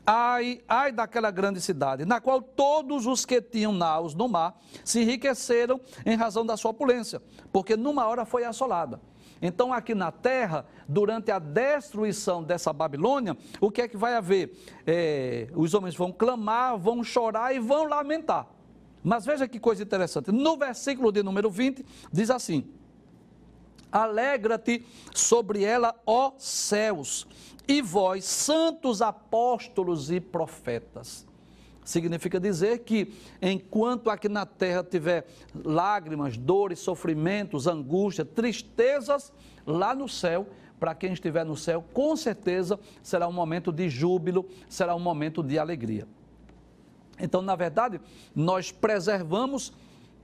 Ai, 0.05 0.61
ai 0.67 0.91
daquela 0.91 1.31
grande 1.31 1.59
cidade, 1.59 2.05
na 2.05 2.21
qual 2.21 2.41
todos 2.41 3.07
os 3.07 3.25
que 3.25 3.41
tinham 3.41 3.71
naus 3.71 4.13
no 4.13 4.27
mar 4.27 4.59
se 4.83 5.01
enriqueceram 5.01 5.81
em 6.05 6.15
razão 6.15 6.45
da 6.45 6.55
sua 6.55 6.71
opulência, 6.71 7.21
porque 7.51 7.75
numa 7.75 8.05
hora 8.05 8.23
foi 8.23 8.43
assolada. 8.43 9.01
Então, 9.41 9.73
aqui 9.73 9.93
na 9.93 10.11
terra, 10.11 10.65
durante 10.87 11.31
a 11.31 11.39
destruição 11.39 12.43
dessa 12.43 12.71
Babilônia, 12.71 13.35
o 13.59 13.69
que 13.69 13.81
é 13.81 13.87
que 13.87 13.97
vai 13.97 14.15
haver? 14.15 14.55
É, 14.85 15.47
os 15.53 15.73
homens 15.73 15.95
vão 15.95 16.11
clamar, 16.11 16.77
vão 16.77 17.03
chorar 17.03 17.53
e 17.53 17.59
vão 17.59 17.85
lamentar. 17.85 18.47
Mas 19.03 19.25
veja 19.25 19.47
que 19.47 19.59
coisa 19.59 19.83
interessante. 19.83 20.31
No 20.31 20.57
versículo 20.57 21.11
de 21.11 21.21
número 21.21 21.49
20, 21.49 21.85
diz 22.11 22.29
assim: 22.29 22.67
Alegra-te 23.91 24.85
sobre 25.13 25.63
ela, 25.63 25.95
ó 26.05 26.33
céus, 26.37 27.27
e 27.67 27.81
vós, 27.81 28.25
santos 28.25 29.01
apóstolos 29.01 30.11
e 30.11 30.19
profetas. 30.19 31.25
Significa 31.83 32.39
dizer 32.39 32.79
que 32.79 33.13
enquanto 33.39 34.09
aqui 34.09 34.27
na 34.27 34.45
terra 34.45 34.83
tiver 34.83 35.27
lágrimas, 35.63 36.35
dores, 36.35 36.79
sofrimentos, 36.79 37.67
angústia, 37.67 38.25
tristezas, 38.25 39.31
lá 39.65 39.93
no 39.93 40.09
céu, 40.09 40.47
para 40.79 40.95
quem 40.95 41.13
estiver 41.13 41.45
no 41.45 41.55
céu, 41.55 41.85
com 41.93 42.15
certeza 42.15 42.79
será 43.03 43.27
um 43.27 43.31
momento 43.31 43.71
de 43.71 43.87
júbilo, 43.87 44.47
será 44.67 44.95
um 44.95 44.99
momento 44.99 45.43
de 45.43 45.59
alegria. 45.59 46.07
Então, 47.19 47.41
na 47.41 47.55
verdade, 47.55 48.01
nós 48.35 48.71
preservamos 48.71 49.71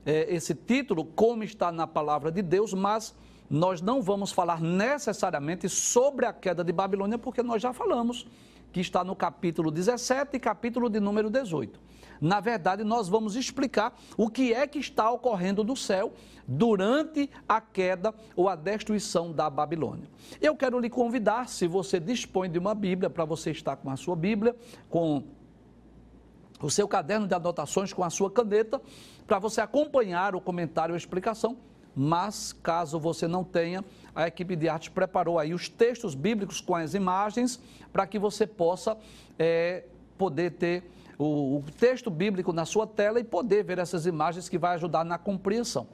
é, 0.06 0.34
esse 0.34 0.54
título 0.54 1.06
como 1.06 1.44
está 1.44 1.72
na 1.72 1.88
palavra 1.88 2.32
de 2.32 2.42
Deus, 2.42 2.74
mas 2.74 3.16
nós 3.52 3.82
não 3.82 4.02
vamos 4.02 4.32
falar 4.32 4.62
necessariamente 4.62 5.68
sobre 5.68 6.26
a 6.26 6.32
queda 6.32 6.64
de 6.64 6.72
Babilônia, 6.72 7.18
porque 7.18 7.44
nós 7.44 7.62
já 7.62 7.74
falamos 7.74 8.26
que 8.72 8.80
está 8.80 9.04
no 9.04 9.14
capítulo 9.14 9.70
17 9.70 10.38
e 10.38 10.40
capítulo 10.40 10.90
de 10.90 11.02
número 11.02 11.30
18. 11.30 11.78
Na 12.22 12.40
verdade, 12.40 12.86
nós 12.86 13.10
vamos 13.10 13.36
explicar 13.36 13.94
o 14.16 14.30
que 14.30 14.54
é 14.54 14.66
que 14.66 14.80
está 14.80 15.12
ocorrendo 15.12 15.66
no 15.66 15.76
céu 15.76 16.14
durante 16.48 17.30
a 17.46 17.60
queda 17.60 18.16
ou 18.38 18.48
a 18.48 18.56
destruição 18.56 19.34
da 19.34 19.50
Babilônia. 19.50 20.08
Eu 20.40 20.56
quero 20.56 20.80
lhe 20.80 20.90
convidar, 20.90 21.50
se 21.50 21.68
você 21.68 22.00
dispõe 22.00 22.50
de 22.50 22.58
uma 22.58 22.74
Bíblia, 22.74 23.10
para 23.10 23.26
você 23.26 23.52
estar 23.52 23.76
com 23.76 23.90
a 23.90 23.98
sua 23.98 24.16
Bíblia, 24.16 24.56
com 24.90 25.24
o 26.62 26.70
seu 26.70 26.88
caderno 26.88 27.28
de 27.28 27.34
anotações, 27.34 27.92
com 27.92 28.04
a 28.04 28.10
sua 28.10 28.32
caneta, 28.32 28.82
para 29.28 29.40
você 29.40 29.60
acompanhar 29.60 30.36
o 30.36 30.40
comentário 30.40 30.94
ou 30.94 30.96
a 30.96 30.98
explicação 30.98 31.58
mas 31.96 32.54
caso 32.54 33.00
você 33.00 33.28
não 33.28 33.44
tenha, 33.44 33.84
a 34.16 34.28
equipe 34.28 34.56
de 34.56 34.68
arte 34.70 34.92
preparou 34.92 35.40
aí 35.40 35.54
os 35.54 35.70
textos 35.70 36.16
bíblicos 36.16 36.62
com 36.62 36.76
as 36.76 36.94
imagens 36.94 37.60
para 37.92 38.06
que 38.06 38.20
você 38.20 38.46
possa 38.46 38.98
é, 39.38 39.84
poder 40.18 40.52
ter 40.52 40.84
o, 41.18 41.58
o 41.58 41.64
texto 41.80 42.10
bíblico 42.10 42.52
na 42.52 42.66
sua 42.66 42.88
tela 42.88 43.20
e 43.20 43.24
poder 43.24 43.64
ver 43.64 43.80
essas 43.80 44.06
imagens 44.06 44.50
que 44.50 44.58
vai 44.58 44.76
ajudar 44.76 45.04
na 45.04 45.18
compreensão. 45.18 45.88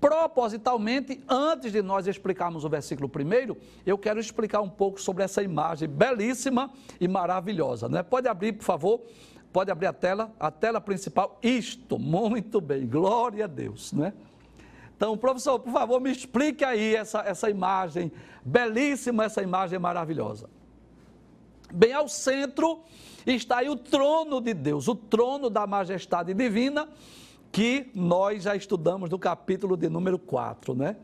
Propositalmente, 0.00 1.20
antes 1.28 1.72
de 1.72 1.82
nós 1.82 2.06
explicarmos 2.06 2.64
o 2.64 2.68
versículo 2.68 3.08
primeiro, 3.08 3.56
eu 3.84 3.98
quero 3.98 4.20
explicar 4.20 4.60
um 4.60 4.68
pouco 4.68 5.00
sobre 5.00 5.24
essa 5.24 5.42
imagem 5.42 5.88
belíssima 5.88 6.70
e 7.00 7.08
maravilhosa. 7.08 7.88
Né? 7.88 8.02
Pode 8.04 8.28
abrir, 8.28 8.52
por 8.52 8.62
favor, 8.62 9.00
pode 9.52 9.72
abrir 9.72 9.86
a 9.86 9.92
tela, 9.92 10.30
a 10.38 10.52
tela 10.52 10.80
principal. 10.80 11.36
Isto, 11.42 11.98
muito 11.98 12.60
bem, 12.60 12.86
glória 12.86 13.44
a 13.44 13.48
Deus. 13.48 13.92
Né? 13.92 14.12
Então, 14.98 15.16
professor, 15.16 15.60
por 15.60 15.72
favor, 15.72 16.00
me 16.00 16.10
explique 16.10 16.64
aí 16.64 16.96
essa, 16.96 17.20
essa 17.20 17.48
imagem, 17.48 18.10
belíssima 18.44 19.26
essa 19.26 19.40
imagem 19.40 19.78
maravilhosa. 19.78 20.50
Bem 21.72 21.92
ao 21.92 22.08
centro 22.08 22.80
está 23.24 23.58
aí 23.58 23.68
o 23.68 23.76
trono 23.76 24.40
de 24.40 24.52
Deus, 24.52 24.88
o 24.88 24.96
trono 24.96 25.48
da 25.48 25.68
majestade 25.68 26.34
divina, 26.34 26.88
que 27.52 27.92
nós 27.94 28.42
já 28.42 28.56
estudamos 28.56 29.08
no 29.08 29.20
capítulo 29.20 29.76
de 29.76 29.88
número 29.88 30.18
4, 30.18 30.74
né? 30.74 30.96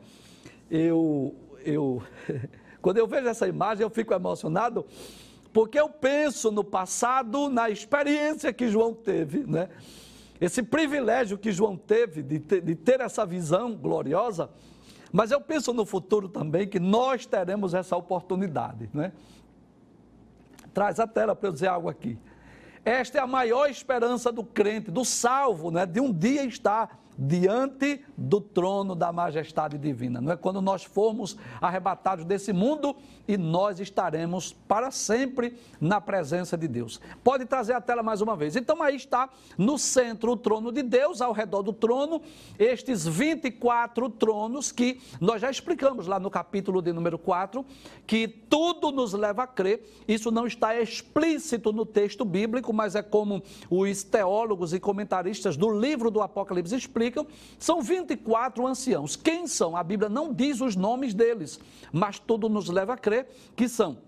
Eu, 0.69 1.33
eu, 1.65 2.03
quando 2.83 2.99
eu 2.99 3.07
vejo 3.07 3.29
essa 3.29 3.47
imagem, 3.47 3.85
eu 3.85 3.91
fico 3.91 4.13
emocionado, 4.13 4.85
porque 5.53 5.79
eu 5.79 5.89
penso 5.89 6.51
no 6.51 6.65
passado, 6.65 7.49
na 7.49 7.71
experiência 7.71 8.53
que 8.53 8.69
João 8.69 8.93
teve, 8.93 9.47
né? 9.47 9.69
Esse 10.45 10.63
privilégio 10.63 11.39
que 11.39 11.51
João 11.51 11.77
teve 11.77 12.23
de 12.23 12.39
ter, 12.39 12.61
de 12.61 12.75
ter 12.75 13.01
essa 13.01 13.25
visão 13.25 13.75
gloriosa, 13.75 14.51
mas 15.11 15.31
eu 15.31 15.41
penso 15.41 15.73
no 15.73 15.87
futuro 15.87 16.29
também 16.29 16.69
que 16.69 16.79
nós 16.79 17.25
teremos 17.25 17.73
essa 17.73 17.97
oportunidade, 17.97 18.91
né? 18.93 19.13
Traz 20.75 20.99
a 21.01 21.07
tela 21.07 21.35
para 21.35 21.49
eu 21.49 21.53
dizer 21.53 21.69
algo 21.69 21.89
aqui. 21.89 22.19
Esta 22.85 23.19
é 23.19 23.21
a 23.21 23.27
maior 23.27 23.71
esperança 23.71 24.31
do 24.31 24.45
crente, 24.45 24.91
do 24.91 25.05
salvo, 25.05 25.71
né? 25.71 25.87
De 25.87 26.01
um 26.01 26.13
dia 26.13 26.45
estar 26.45 27.01
diante 27.17 28.05
do 28.17 28.41
trono 28.41 28.95
da 28.95 29.13
majestade 29.13 29.79
divina. 29.79 30.21
Não 30.21 30.33
é 30.33 30.37
quando 30.37 30.61
nós 30.61 30.85
formos 30.85 31.37
arrebatados 31.61 32.25
desse 32.25 32.53
mundo 32.53 32.97
e 33.27 33.37
nós 33.37 33.81
estaremos 33.81 34.53
para 34.53 34.91
sempre 34.91 35.57
na 35.81 36.01
presença 36.01 36.57
de 36.57 36.69
Deus. 36.69 37.01
Pode 37.23 37.47
trazer 37.47 37.73
a 37.73 37.81
tela 37.81 38.03
mais 38.03 38.21
uma 38.21 38.37
vez. 38.37 38.57
Então 38.57 38.83
aí 38.83 38.97
está 38.97 39.31
no 39.57 39.79
centro 39.79 40.33
o 40.33 40.37
trono 40.37 40.73
de 40.73 40.83
Deus, 40.83 41.21
ao 41.21 41.33
redor 41.33 41.63
do 41.63 41.73
trono, 41.73 42.21
estes 42.59 43.07
24 43.07 44.11
tronos 44.11 44.73
que 44.73 45.01
nós 45.21 45.41
já 45.41 45.51
explicamos 45.51 46.07
lá 46.07 46.19
no 46.19 46.31
capítulo 46.31 46.83
de 46.83 46.93
número 46.93 47.19
4, 47.19 47.65
que 48.07 48.27
tudo 48.29 48.91
nos 48.91 49.13
leva 49.13 49.45
a 49.45 49.47
crer. 49.47 49.83
Isso 50.07 50.31
não 50.31 50.47
está 50.47 50.79
explícito 50.81 51.73
no 51.73 51.87
texto 51.87 52.25
bíblico, 52.25 52.73
mas 52.73 52.95
é 52.95 53.03
como 53.03 53.43
os 53.71 54.03
teólogos 54.03 54.73
e 54.73 54.81
comentaristas 54.81 55.57
do 55.57 55.71
livro 55.71 56.11
do 56.11 56.21
Apocalipse 56.21 56.75
explicam 56.75 57.04
explicam, 57.05 57.27
são 57.59 57.83
24 57.83 58.67
anciãos. 58.67 59.17
Quem 59.17 59.47
são? 59.47 59.77
A 59.77 59.83
Bíblia 59.83 60.09
não 60.09 60.33
diz 60.33 60.61
os 60.61 60.75
nomes 60.75 61.15
deles, 61.15 61.61
mas 61.93 62.19
tudo 62.19 62.49
nos 62.49 62.69
leva 62.69 62.95
a 62.95 62.97
crer 62.97 63.29
que 63.55 63.69
são 63.69 63.99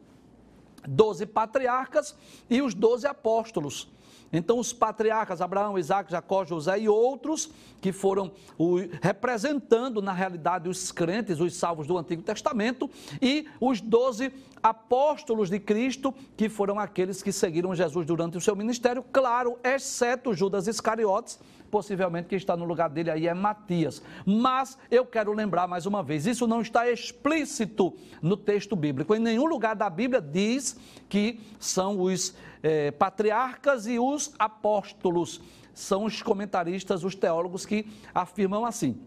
12 0.88 1.26
patriarcas 1.26 2.16
e 2.48 2.62
os 2.62 2.74
12 2.74 3.06
apóstolos. 3.06 3.88
Então, 4.32 4.58
os 4.58 4.72
patriarcas 4.72 5.40
Abraão, 5.40 5.78
Isaac, 5.78 6.10
Jacó, 6.10 6.44
José 6.44 6.80
e 6.80 6.88
outros 6.88 7.48
que 7.80 7.92
foram 7.92 8.32
o, 8.58 8.76
representando, 9.00 10.02
na 10.02 10.12
realidade, 10.12 10.68
os 10.68 10.90
crentes, 10.90 11.38
os 11.38 11.54
salvos 11.54 11.86
do 11.86 11.96
Antigo 11.96 12.22
Testamento, 12.22 12.90
e 13.22 13.46
os 13.60 13.80
doze 13.80 14.32
apóstolos 14.60 15.48
de 15.48 15.60
Cristo, 15.60 16.12
que 16.36 16.48
foram 16.48 16.78
aqueles 16.78 17.22
que 17.22 17.30
seguiram 17.30 17.74
Jesus 17.74 18.04
durante 18.04 18.36
o 18.36 18.40
seu 18.40 18.56
ministério, 18.56 19.04
claro, 19.12 19.58
exceto 19.62 20.34
Judas 20.34 20.66
Iscariotes, 20.66 21.38
possivelmente 21.66 22.28
quem 22.28 22.36
está 22.36 22.56
no 22.56 22.64
lugar 22.64 22.88
dele 22.88 23.10
aí 23.10 23.26
é 23.26 23.34
Matias. 23.34 24.02
Mas 24.24 24.78
eu 24.90 25.04
quero 25.04 25.32
lembrar 25.32 25.66
mais 25.66 25.86
uma 25.86 26.02
vez, 26.02 26.26
isso 26.26 26.46
não 26.46 26.60
está 26.60 26.90
explícito 26.90 27.94
no 28.22 28.36
texto 28.36 28.74
bíblico. 28.76 29.14
Em 29.14 29.20
nenhum 29.20 29.46
lugar 29.46 29.74
da 29.74 29.90
Bíblia 29.90 30.20
diz 30.20 30.78
que 31.08 31.40
são 31.58 32.00
os 32.00 32.34
eh, 32.62 32.90
patriarcas 32.92 33.86
e 33.86 33.98
os 33.98 34.32
apóstolos. 34.38 35.40
São 35.74 36.04
os 36.04 36.22
comentaristas, 36.22 37.04
os 37.04 37.14
teólogos 37.14 37.66
que 37.66 37.86
afirmam 38.14 38.64
assim. 38.64 38.98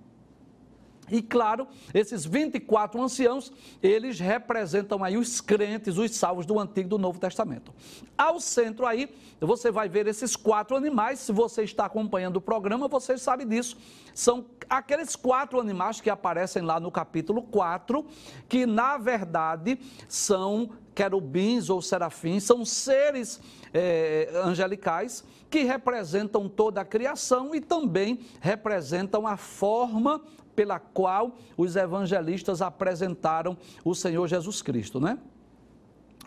E 1.12 1.22
claro, 1.22 1.68
esses 1.94 2.25
24 2.25 3.01
anciãos, 3.01 3.51
eles 3.82 4.20
representam 4.20 5.04
aí 5.04 5.18
os 5.18 5.42
crentes, 5.42 5.98
os 5.98 6.16
salvos 6.16 6.46
do 6.46 6.60
Antigo 6.60 6.88
e 6.88 6.89
do 6.89 6.98
Novo 6.98 7.20
Testamento. 7.20 7.74
Ao 8.18 8.39
centro 8.39 8.86
aí, 8.86 9.10
você 9.39 9.72
vai 9.72 9.89
ver 9.89 10.08
esses 10.08 10.36
quatro 10.36 10.75
animais, 10.75 11.20
se 11.20 11.32
você 11.32 11.63
está 11.63 11.86
acompanhando 11.86 12.38
o 12.38 12.42
programa, 12.42 12.88
você 12.88 13.18
sabe 13.18 13.46
disso. 13.46 13.78
São 14.13 14.46
aqueles 14.70 15.16
quatro 15.16 15.60
animais 15.60 16.01
que 16.01 16.10
aparecem 16.10 16.62
lá 16.62 16.80
no 16.80 16.92
capítulo 16.92 17.42
4, 17.44 18.06
que 18.48 18.66
na 18.66 18.98
verdade 18.98 19.80
são 20.08 20.70
querubins 20.94 21.70
ou 21.70 21.82
serafins, 21.82 22.44
são 22.44 22.66
seres 22.66 23.39
é, 23.74 24.30
angelicais 24.44 25.24
que 25.50 25.63
representam 25.63 26.48
toda 26.48 26.82
a 26.82 26.86
criação 26.86 27.56
e 27.56 27.62
também 27.62 28.20
representam 28.39 29.25
a 29.25 29.36
forma 29.36 30.22
pela 30.60 30.78
qual 30.78 31.38
os 31.56 31.78
evangelistas 31.78 32.62
apresentaram 32.62 33.56
o 33.82 33.96
Senhor 33.96 34.28
Jesus 34.28 34.62
Cristo, 34.62 35.00
né? 35.00 35.18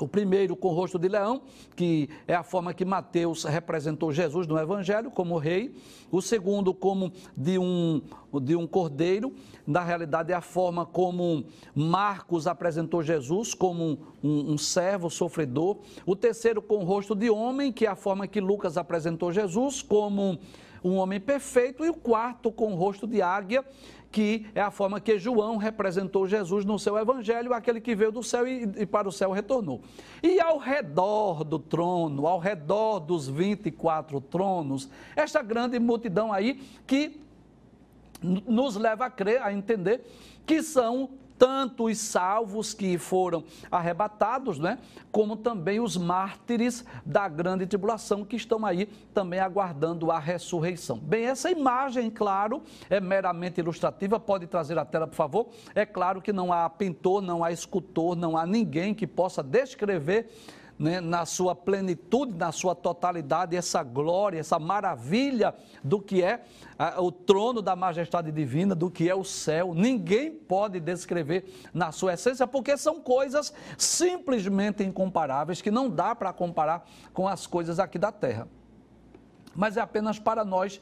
O 0.00 0.08
primeiro 0.08 0.56
com 0.56 0.68
o 0.68 0.72
rosto 0.72 0.98
de 0.98 1.06
leão, 1.06 1.42
que 1.76 2.08
é 2.26 2.34
a 2.34 2.42
forma 2.42 2.72
que 2.72 2.82
Mateus 2.82 3.44
representou 3.44 4.10
Jesus 4.10 4.46
no 4.46 4.58
Evangelho 4.58 5.10
como 5.10 5.36
rei. 5.36 5.74
O 6.10 6.22
segundo 6.22 6.72
como 6.72 7.12
de 7.36 7.58
um, 7.58 8.00
de 8.40 8.56
um 8.56 8.66
cordeiro, 8.66 9.34
na 9.66 9.84
realidade 9.84 10.32
é 10.32 10.34
a 10.34 10.40
forma 10.40 10.86
como 10.86 11.44
Marcos 11.74 12.46
apresentou 12.46 13.02
Jesus 13.02 13.52
como 13.52 13.98
um, 14.24 14.52
um 14.52 14.56
servo 14.56 15.10
sofredor. 15.10 15.76
O 16.06 16.16
terceiro 16.16 16.62
com 16.62 16.76
o 16.76 16.84
rosto 16.84 17.14
de 17.14 17.28
homem, 17.28 17.70
que 17.70 17.84
é 17.84 17.90
a 17.90 17.94
forma 17.94 18.26
que 18.26 18.40
Lucas 18.40 18.78
apresentou 18.78 19.30
Jesus 19.30 19.82
como 19.82 20.38
um 20.84 20.96
homem 20.96 21.20
perfeito. 21.20 21.84
E 21.84 21.90
o 21.90 21.94
quarto 21.94 22.50
com 22.50 22.72
o 22.72 22.76
rosto 22.76 23.06
de 23.06 23.22
águia, 23.22 23.64
que 24.12 24.46
é 24.54 24.60
a 24.60 24.70
forma 24.70 25.00
que 25.00 25.18
João 25.18 25.56
representou 25.56 26.28
Jesus 26.28 26.66
no 26.66 26.78
seu 26.78 26.98
evangelho, 26.98 27.54
aquele 27.54 27.80
que 27.80 27.94
veio 27.94 28.12
do 28.12 28.22
céu 28.22 28.46
e, 28.46 28.70
e 28.76 28.86
para 28.86 29.08
o 29.08 29.12
céu 29.12 29.32
retornou. 29.32 29.80
E 30.22 30.38
ao 30.38 30.58
redor 30.58 31.42
do 31.42 31.58
trono, 31.58 32.26
ao 32.26 32.38
redor 32.38 33.00
dos 33.00 33.26
24 33.26 34.20
tronos, 34.20 34.90
esta 35.16 35.42
grande 35.42 35.78
multidão 35.78 36.30
aí 36.30 36.60
que 36.86 37.20
nos 38.22 38.76
leva 38.76 39.06
a 39.06 39.10
crer, 39.10 39.42
a 39.42 39.52
entender 39.52 40.04
que 40.44 40.62
são 40.62 41.10
tanto 41.38 41.86
os 41.86 41.98
salvos 41.98 42.74
que 42.74 42.98
foram 42.98 43.44
arrebatados, 43.70 44.58
né, 44.58 44.78
como 45.10 45.36
também 45.36 45.80
os 45.80 45.96
mártires 45.96 46.84
da 47.04 47.28
grande 47.28 47.66
tribulação 47.66 48.24
que 48.24 48.36
estão 48.36 48.64
aí 48.64 48.86
também 49.12 49.40
aguardando 49.40 50.10
a 50.10 50.18
ressurreição. 50.18 50.98
Bem, 50.98 51.26
essa 51.26 51.50
imagem, 51.50 52.10
claro, 52.10 52.62
é 52.88 53.00
meramente 53.00 53.60
ilustrativa, 53.60 54.18
pode 54.18 54.46
trazer 54.46 54.78
a 54.78 54.84
tela, 54.84 55.06
por 55.06 55.16
favor. 55.16 55.48
É 55.74 55.84
claro 55.84 56.22
que 56.22 56.32
não 56.32 56.52
há 56.52 56.68
pintor, 56.68 57.20
não 57.20 57.42
há 57.42 57.50
escultor, 57.52 58.16
não 58.16 58.36
há 58.36 58.46
ninguém 58.46 58.94
que 58.94 59.06
possa 59.06 59.42
descrever 59.42 60.30
né, 60.78 61.00
na 61.00 61.24
sua 61.24 61.54
plenitude, 61.54 62.34
na 62.34 62.50
sua 62.50 62.74
totalidade, 62.74 63.56
essa 63.56 63.82
glória, 63.82 64.38
essa 64.38 64.58
maravilha 64.58 65.54
do 65.82 66.00
que 66.00 66.22
é 66.22 66.42
o 66.98 67.12
trono 67.12 67.62
da 67.62 67.76
majestade 67.76 68.32
divina, 68.32 68.74
do 68.74 68.90
que 68.90 69.08
é 69.08 69.14
o 69.14 69.24
céu. 69.24 69.74
Ninguém 69.74 70.30
pode 70.30 70.80
descrever 70.80 71.44
na 71.72 71.92
sua 71.92 72.14
essência, 72.14 72.46
porque 72.46 72.76
são 72.76 73.00
coisas 73.00 73.52
simplesmente 73.76 74.82
incomparáveis, 74.82 75.62
que 75.62 75.70
não 75.70 75.88
dá 75.88 76.14
para 76.14 76.32
comparar 76.32 76.88
com 77.12 77.28
as 77.28 77.46
coisas 77.46 77.78
aqui 77.78 77.98
da 77.98 78.10
terra. 78.10 78.48
Mas 79.54 79.76
é 79.76 79.80
apenas 79.80 80.18
para 80.18 80.44
nós 80.44 80.80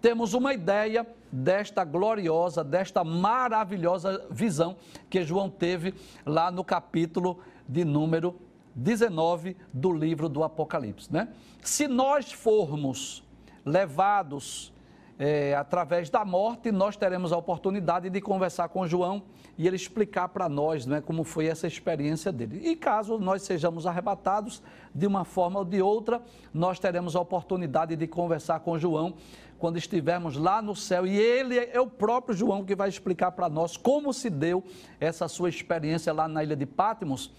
temos 0.00 0.34
uma 0.34 0.54
ideia 0.54 1.06
desta 1.32 1.84
gloriosa, 1.84 2.62
desta 2.62 3.02
maravilhosa 3.02 4.24
visão 4.30 4.76
que 5.10 5.22
João 5.24 5.50
teve 5.50 5.94
lá 6.24 6.50
no 6.50 6.62
capítulo 6.62 7.40
de 7.68 7.84
número 7.84 8.38
19 8.76 9.56
do 9.72 9.90
livro 9.90 10.28
do 10.28 10.44
Apocalipse. 10.44 11.12
Né? 11.12 11.28
Se 11.62 11.88
nós 11.88 12.30
formos 12.30 13.24
levados 13.64 14.72
é, 15.18 15.54
através 15.54 16.10
da 16.10 16.24
morte, 16.24 16.70
nós 16.70 16.94
teremos 16.94 17.32
a 17.32 17.38
oportunidade 17.38 18.10
de 18.10 18.20
conversar 18.20 18.68
com 18.68 18.86
João 18.86 19.22
e 19.56 19.66
ele 19.66 19.76
explicar 19.76 20.28
para 20.28 20.46
nós 20.46 20.84
né, 20.84 21.00
como 21.00 21.24
foi 21.24 21.46
essa 21.46 21.66
experiência 21.66 22.30
dele. 22.30 22.60
E 22.62 22.76
caso 22.76 23.18
nós 23.18 23.42
sejamos 23.42 23.86
arrebatados 23.86 24.62
de 24.94 25.06
uma 25.06 25.24
forma 25.24 25.60
ou 25.60 25.64
de 25.64 25.80
outra, 25.80 26.20
nós 26.52 26.78
teremos 26.78 27.16
a 27.16 27.20
oportunidade 27.20 27.96
de 27.96 28.06
conversar 28.06 28.60
com 28.60 28.78
João 28.78 29.14
quando 29.58 29.78
estivermos 29.78 30.36
lá 30.36 30.60
no 30.60 30.76
céu. 30.76 31.06
E 31.06 31.16
ele 31.16 31.58
é 31.58 31.80
o 31.80 31.86
próprio 31.86 32.36
João 32.36 32.62
que 32.62 32.74
vai 32.74 32.90
explicar 32.90 33.32
para 33.32 33.48
nós 33.48 33.74
como 33.74 34.12
se 34.12 34.28
deu 34.28 34.62
essa 35.00 35.26
sua 35.28 35.48
experiência 35.48 36.12
lá 36.12 36.28
na 36.28 36.44
ilha 36.44 36.54
de 36.54 36.66
Patmos 36.66 37.32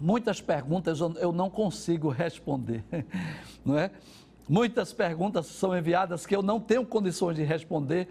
Muitas 0.00 0.40
perguntas 0.40 1.00
eu 1.00 1.32
não 1.32 1.48
consigo 1.48 2.08
responder, 2.08 2.84
não 3.64 3.78
é? 3.78 3.90
Muitas 4.48 4.92
perguntas 4.92 5.46
são 5.46 5.76
enviadas 5.76 6.26
que 6.26 6.36
eu 6.36 6.42
não 6.42 6.60
tenho 6.60 6.84
condições 6.84 7.36
de 7.36 7.42
responder. 7.42 8.08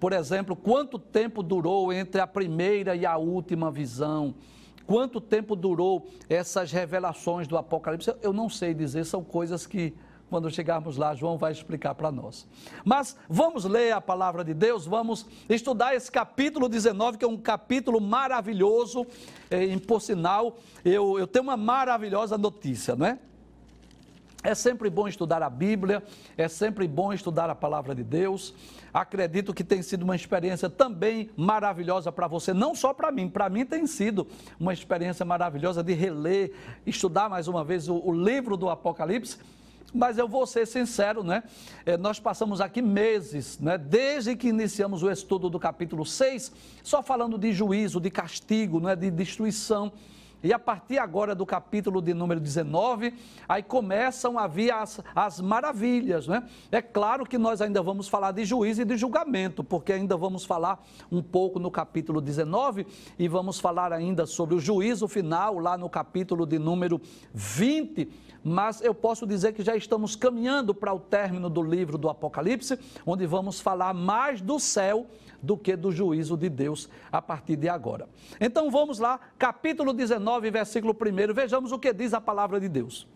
Por 0.00 0.12
exemplo, 0.12 0.56
quanto 0.56 0.98
tempo 0.98 1.42
durou 1.42 1.92
entre 1.92 2.20
a 2.20 2.26
primeira 2.26 2.96
e 2.96 3.06
a 3.06 3.16
última 3.16 3.70
visão? 3.70 4.34
Quanto 4.86 5.20
tempo 5.20 5.54
durou 5.54 6.08
essas 6.28 6.72
revelações 6.72 7.46
do 7.46 7.56
Apocalipse? 7.56 8.12
Eu 8.20 8.32
não 8.32 8.48
sei 8.48 8.74
dizer, 8.74 9.04
são 9.04 9.22
coisas 9.22 9.66
que 9.66 9.94
quando 10.32 10.50
chegarmos 10.50 10.96
lá, 10.96 11.14
João 11.14 11.36
vai 11.36 11.52
explicar 11.52 11.94
para 11.94 12.10
nós. 12.10 12.46
Mas 12.86 13.14
vamos 13.28 13.66
ler 13.66 13.92
a 13.92 14.00
palavra 14.00 14.42
de 14.42 14.54
Deus, 14.54 14.86
vamos 14.86 15.26
estudar 15.46 15.94
esse 15.94 16.10
capítulo 16.10 16.70
19, 16.70 17.18
que 17.18 17.24
é 17.26 17.28
um 17.28 17.36
capítulo 17.36 18.00
maravilhoso. 18.00 19.06
É, 19.50 19.76
por 19.80 20.00
sinal, 20.00 20.56
eu, 20.82 21.18
eu 21.18 21.26
tenho 21.26 21.42
uma 21.42 21.56
maravilhosa 21.58 22.38
notícia, 22.38 22.96
não 22.96 23.04
é? 23.04 23.18
É 24.42 24.54
sempre 24.54 24.88
bom 24.88 25.06
estudar 25.06 25.42
a 25.42 25.50
Bíblia, 25.50 26.02
é 26.34 26.48
sempre 26.48 26.88
bom 26.88 27.12
estudar 27.12 27.50
a 27.50 27.54
palavra 27.54 27.94
de 27.94 28.02
Deus. 28.02 28.54
Acredito 28.92 29.52
que 29.52 29.62
tem 29.62 29.82
sido 29.82 30.02
uma 30.02 30.16
experiência 30.16 30.70
também 30.70 31.28
maravilhosa 31.36 32.10
para 32.10 32.26
você, 32.26 32.54
não 32.54 32.74
só 32.74 32.94
para 32.94 33.12
mim, 33.12 33.28
para 33.28 33.50
mim 33.50 33.66
tem 33.66 33.86
sido 33.86 34.26
uma 34.58 34.72
experiência 34.72 35.26
maravilhosa 35.26 35.82
de 35.82 35.92
reler, 35.92 36.54
estudar 36.86 37.28
mais 37.28 37.48
uma 37.48 37.62
vez 37.62 37.86
o, 37.86 37.96
o 37.96 38.12
livro 38.14 38.56
do 38.56 38.70
Apocalipse 38.70 39.36
mas 39.92 40.18
eu 40.18 40.26
vou 40.26 40.46
ser 40.46 40.66
sincero, 40.66 41.22
né? 41.22 41.42
É, 41.84 41.96
nós 41.96 42.18
passamos 42.18 42.60
aqui 42.60 42.80
meses, 42.80 43.58
né? 43.58 43.76
Desde 43.76 44.34
que 44.34 44.48
iniciamos 44.48 45.02
o 45.02 45.10
estudo 45.10 45.50
do 45.50 45.58
capítulo 45.58 46.06
6, 46.06 46.52
só 46.82 47.02
falando 47.02 47.36
de 47.36 47.52
juízo, 47.52 48.00
de 48.00 48.10
castigo, 48.10 48.80
né? 48.80 48.96
de 48.96 49.10
destruição. 49.10 49.92
E 50.42 50.52
a 50.52 50.58
partir 50.58 50.98
agora 50.98 51.34
do 51.34 51.46
capítulo 51.46 52.02
de 52.02 52.12
número 52.12 52.40
19, 52.40 53.14
aí 53.48 53.62
começam 53.62 54.38
a 54.38 54.46
vir 54.46 54.72
as, 54.72 55.00
as 55.14 55.40
maravilhas, 55.40 56.26
né? 56.26 56.42
É 56.70 56.82
claro 56.82 57.24
que 57.24 57.38
nós 57.38 57.60
ainda 57.60 57.80
vamos 57.80 58.08
falar 58.08 58.32
de 58.32 58.44
juízo 58.44 58.82
e 58.82 58.84
de 58.84 58.96
julgamento, 58.96 59.62
porque 59.62 59.92
ainda 59.92 60.16
vamos 60.16 60.44
falar 60.44 60.84
um 61.10 61.22
pouco 61.22 61.58
no 61.58 61.70
capítulo 61.70 62.20
19 62.20 62.86
e 63.18 63.28
vamos 63.28 63.60
falar 63.60 63.92
ainda 63.92 64.26
sobre 64.26 64.54
o 64.54 64.60
juízo 64.60 65.06
final 65.06 65.58
lá 65.58 65.78
no 65.78 65.88
capítulo 65.88 66.44
de 66.44 66.58
número 66.58 67.00
20 67.32 68.32
mas 68.44 68.80
eu 68.80 68.94
posso 68.94 69.26
dizer 69.26 69.52
que 69.52 69.62
já 69.62 69.76
estamos 69.76 70.16
caminhando 70.16 70.74
para 70.74 70.92
o 70.92 70.98
término 70.98 71.48
do 71.48 71.62
livro 71.62 71.96
do 71.96 72.08
Apocalipse, 72.08 72.78
onde 73.06 73.24
vamos 73.26 73.60
falar 73.60 73.94
mais 73.94 74.40
do 74.40 74.58
céu 74.58 75.06
do 75.42 75.56
que 75.56 75.76
do 75.76 75.90
juízo 75.90 76.36
de 76.36 76.48
Deus 76.48 76.88
a 77.10 77.20
partir 77.20 77.56
de 77.56 77.68
agora. 77.68 78.08
Então 78.40 78.70
vamos 78.70 78.98
lá, 78.98 79.18
capítulo 79.38 79.92
19, 79.92 80.50
versículo 80.50 80.94
1, 80.94 81.34
vejamos 81.34 81.72
o 81.72 81.78
que 81.78 81.92
diz 81.92 82.14
a 82.14 82.20
palavra 82.20 82.60
de 82.60 82.68
Deus. 82.68 83.06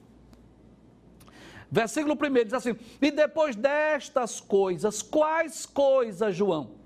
Versículo 1.70 2.14
1 2.14 2.44
diz 2.44 2.54
assim: 2.54 2.76
E 3.00 3.10
depois 3.10 3.56
destas 3.56 4.40
coisas, 4.40 5.02
quais 5.02 5.66
coisas, 5.66 6.34
João? 6.34 6.76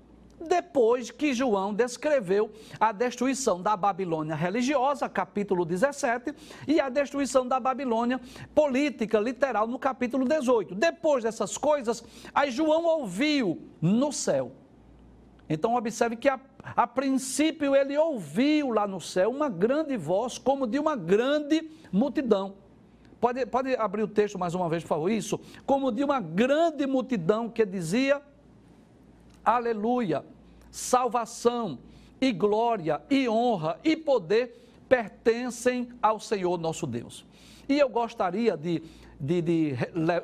depois 0.47 1.11
que 1.11 1.33
João 1.33 1.73
descreveu 1.73 2.51
a 2.79 2.91
destruição 2.91 3.61
da 3.61 3.77
Babilônia 3.77 4.35
religiosa, 4.35 5.07
capítulo 5.07 5.65
17, 5.65 6.33
e 6.67 6.79
a 6.79 6.89
destruição 6.89 7.47
da 7.47 7.59
Babilônia 7.59 8.19
política, 8.53 9.19
literal, 9.19 9.67
no 9.67 9.77
capítulo 9.77 10.25
18. 10.25 10.75
Depois 10.75 11.23
dessas 11.23 11.57
coisas, 11.57 12.03
aí 12.33 12.51
João 12.51 12.85
ouviu 12.85 13.61
no 13.81 14.11
céu. 14.11 14.51
Então, 15.53 15.75
observe 15.75 16.15
que 16.15 16.29
a, 16.29 16.39
a 16.63 16.87
princípio 16.87 17.75
ele 17.75 17.97
ouviu 17.97 18.69
lá 18.69 18.87
no 18.87 19.01
céu 19.01 19.29
uma 19.29 19.49
grande 19.49 19.97
voz, 19.97 20.37
como 20.37 20.65
de 20.65 20.79
uma 20.79 20.95
grande 20.95 21.69
multidão. 21.91 22.53
Pode, 23.19 23.45
pode 23.47 23.75
abrir 23.75 24.01
o 24.01 24.07
texto 24.07 24.39
mais 24.39 24.55
uma 24.55 24.69
vez, 24.69 24.81
por 24.81 24.89
favor? 24.89 25.11
Isso. 25.11 25.37
Como 25.65 25.91
de 25.91 26.05
uma 26.05 26.21
grande 26.21 26.87
multidão 26.87 27.49
que 27.49 27.65
dizia 27.65 28.21
aleluia, 29.43 30.23
salvação 30.71 31.79
e 32.21 32.31
glória 32.31 33.01
e 33.09 33.27
honra 33.27 33.77
e 33.83 33.97
poder 33.97 34.65
pertencem 34.87 35.89
ao 36.01 36.17
Senhor 36.17 36.57
nosso 36.57 36.87
Deus. 36.87 37.25
E 37.67 37.77
eu 37.77 37.89
gostaria 37.89 38.55
de, 38.55 38.81
de, 39.21 39.39
de 39.39 39.77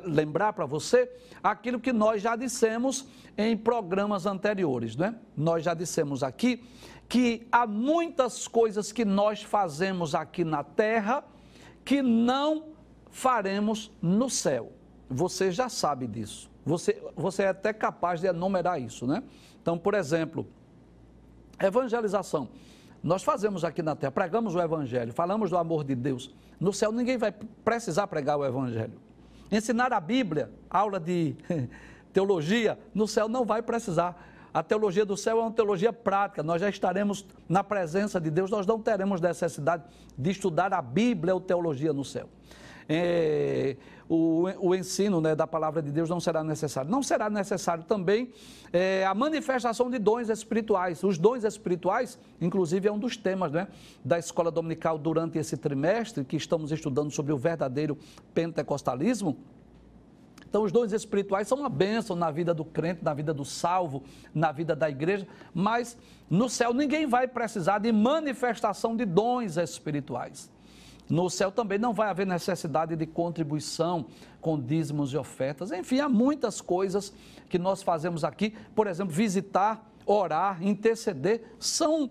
lembrar 0.04 0.54
para 0.54 0.66
você 0.66 1.10
aquilo 1.44 1.80
que 1.80 1.94
nós 1.94 2.20
já 2.20 2.36
dissemos 2.36 3.08
em 3.38 3.56
programas 3.56 4.26
anteriores, 4.26 4.96
né? 4.96 5.16
Nós 5.36 5.64
já 5.64 5.76
dissemos 5.76 6.24
aqui 6.24 6.64
que 7.08 7.48
há 7.52 7.68
muitas 7.68 8.48
coisas 8.48 8.92
que 8.92 9.06
nós 9.06 9.44
fazemos 9.44 10.16
aqui 10.16 10.44
na 10.44 10.64
terra 10.64 11.24
que 11.86 12.02
não 12.02 12.70
faremos 13.12 13.92
no 14.02 14.30
céu. 14.30 14.74
Você 15.08 15.52
já 15.52 15.70
sabe 15.70 16.08
disso. 16.08 16.50
Você, 16.66 17.02
você 17.16 17.44
é 17.44 17.50
até 17.50 17.72
capaz 17.72 18.20
de 18.20 18.28
enumerar 18.28 18.82
isso, 18.82 19.06
né? 19.06 19.24
Então, 19.62 19.78
por 19.78 19.94
exemplo, 19.94 20.48
evangelização. 21.60 22.50
Nós 23.08 23.24
fazemos 23.24 23.64
aqui 23.64 23.82
na 23.82 23.96
terra, 23.96 24.12
pregamos 24.12 24.54
o 24.54 24.60
evangelho, 24.60 25.14
falamos 25.14 25.50
do 25.50 25.58
amor 25.58 25.86
de 25.86 25.96
Deus. 25.96 26.36
No 26.60 26.74
céu 26.74 26.92
ninguém 26.92 27.18
vai 27.18 27.34
precisar 27.64 28.06
pregar 28.08 28.38
o 28.38 28.46
evangelho. 28.46 29.00
Ensinar 29.50 29.94
a 29.94 30.00
Bíblia, 30.02 30.52
aula 30.70 31.00
de 31.00 31.34
teologia, 32.12 32.78
no 32.94 33.08
céu 33.08 33.30
não 33.30 33.46
vai 33.46 33.62
precisar. 33.62 34.22
A 34.54 34.62
teologia 34.62 35.06
do 35.06 35.16
céu 35.16 35.38
é 35.38 35.42
uma 35.42 35.52
teologia 35.52 35.94
prática. 35.94 36.44
Nós 36.44 36.60
já 36.60 36.68
estaremos 36.68 37.26
na 37.48 37.64
presença 37.64 38.20
de 38.20 38.30
Deus, 38.30 38.52
nós 38.52 38.68
não 38.68 38.78
teremos 38.78 39.22
necessidade 39.22 39.86
de 40.18 40.30
estudar 40.30 40.74
a 40.74 40.82
Bíblia 40.82 41.34
ou 41.34 41.40
teologia 41.40 41.94
no 41.94 42.04
céu 42.04 42.28
é, 42.88 43.76
o, 44.10 44.46
o, 44.60 44.76
ensino 44.76 45.20
né, 45.20 45.36
da 45.36 45.46
palavra 45.46 45.82
de 45.82 45.92
Deus 45.92 46.10
não 46.10 46.20
será 46.20 46.44
necessário. 46.44 46.90
Não 46.90 47.04
será 47.04 47.30
necessário 47.30 47.84
também 47.84 48.32
é, 48.72 49.06
a 49.06 49.14
manifestação 49.14 49.90
de 49.90 50.00
dons 50.00 50.30
espirituais. 50.30 51.04
Os 51.04 51.18
dons 51.18 51.44
espirituais, 51.44 52.18
inclusive, 52.40 52.88
é 52.88 52.92
um 52.92 53.00
dos 53.00 53.18
temas 53.18 53.52
né, 53.52 53.68
da 54.04 54.18
escola 54.18 54.50
dominical 54.50 54.98
durante 54.98 55.38
esse 55.38 55.58
trimestre, 55.58 56.24
que 56.24 56.38
estamos 56.38 56.72
estudando 56.72 57.12
sobre 57.12 57.34
o 57.34 57.38
verdadeiro 57.38 57.98
pentecostalismo. 58.34 59.38
Então, 60.50 60.64
os 60.64 60.72
dons 60.72 60.94
espirituais 60.94 61.48
são 61.48 61.60
uma 61.60 61.70
bênção 61.70 62.16
na 62.16 62.32
vida 62.32 62.54
do 62.54 62.64
crente, 62.64 63.04
na 63.04 63.14
vida 63.14 63.34
do 63.34 63.44
salvo, 63.44 64.04
na 64.34 64.54
vida 64.54 64.74
da 64.74 64.90
igreja, 64.90 65.28
mas 65.54 65.98
no 66.30 66.50
céu 66.50 66.74
ninguém 66.74 67.06
vai 67.06 67.28
precisar 67.28 67.80
de 67.80 67.92
manifestação 67.92 68.96
de 68.96 69.04
dons 69.04 69.58
espirituais. 69.58 70.50
No 71.10 71.30
céu 71.30 71.52
também 71.52 71.80
não 71.80 71.94
vai 71.94 72.10
haver 72.10 72.28
necessidade 72.28 72.96
de 72.96 73.06
contribuição 73.06 74.06
com 74.42 74.60
dízimos 74.60 75.14
e 75.14 75.18
ofertas. 75.18 75.72
Enfim, 75.72 76.00
há 76.00 76.10
muitas 76.10 76.60
coisas 76.60 77.14
que 77.50 77.58
nós 77.58 77.82
fazemos 77.82 78.24
aqui, 78.24 78.54
por 78.76 78.88
exemplo, 78.88 79.14
visitar, 79.14 79.90
orar, 80.06 80.62
interceder, 80.62 81.44
são 81.60 82.10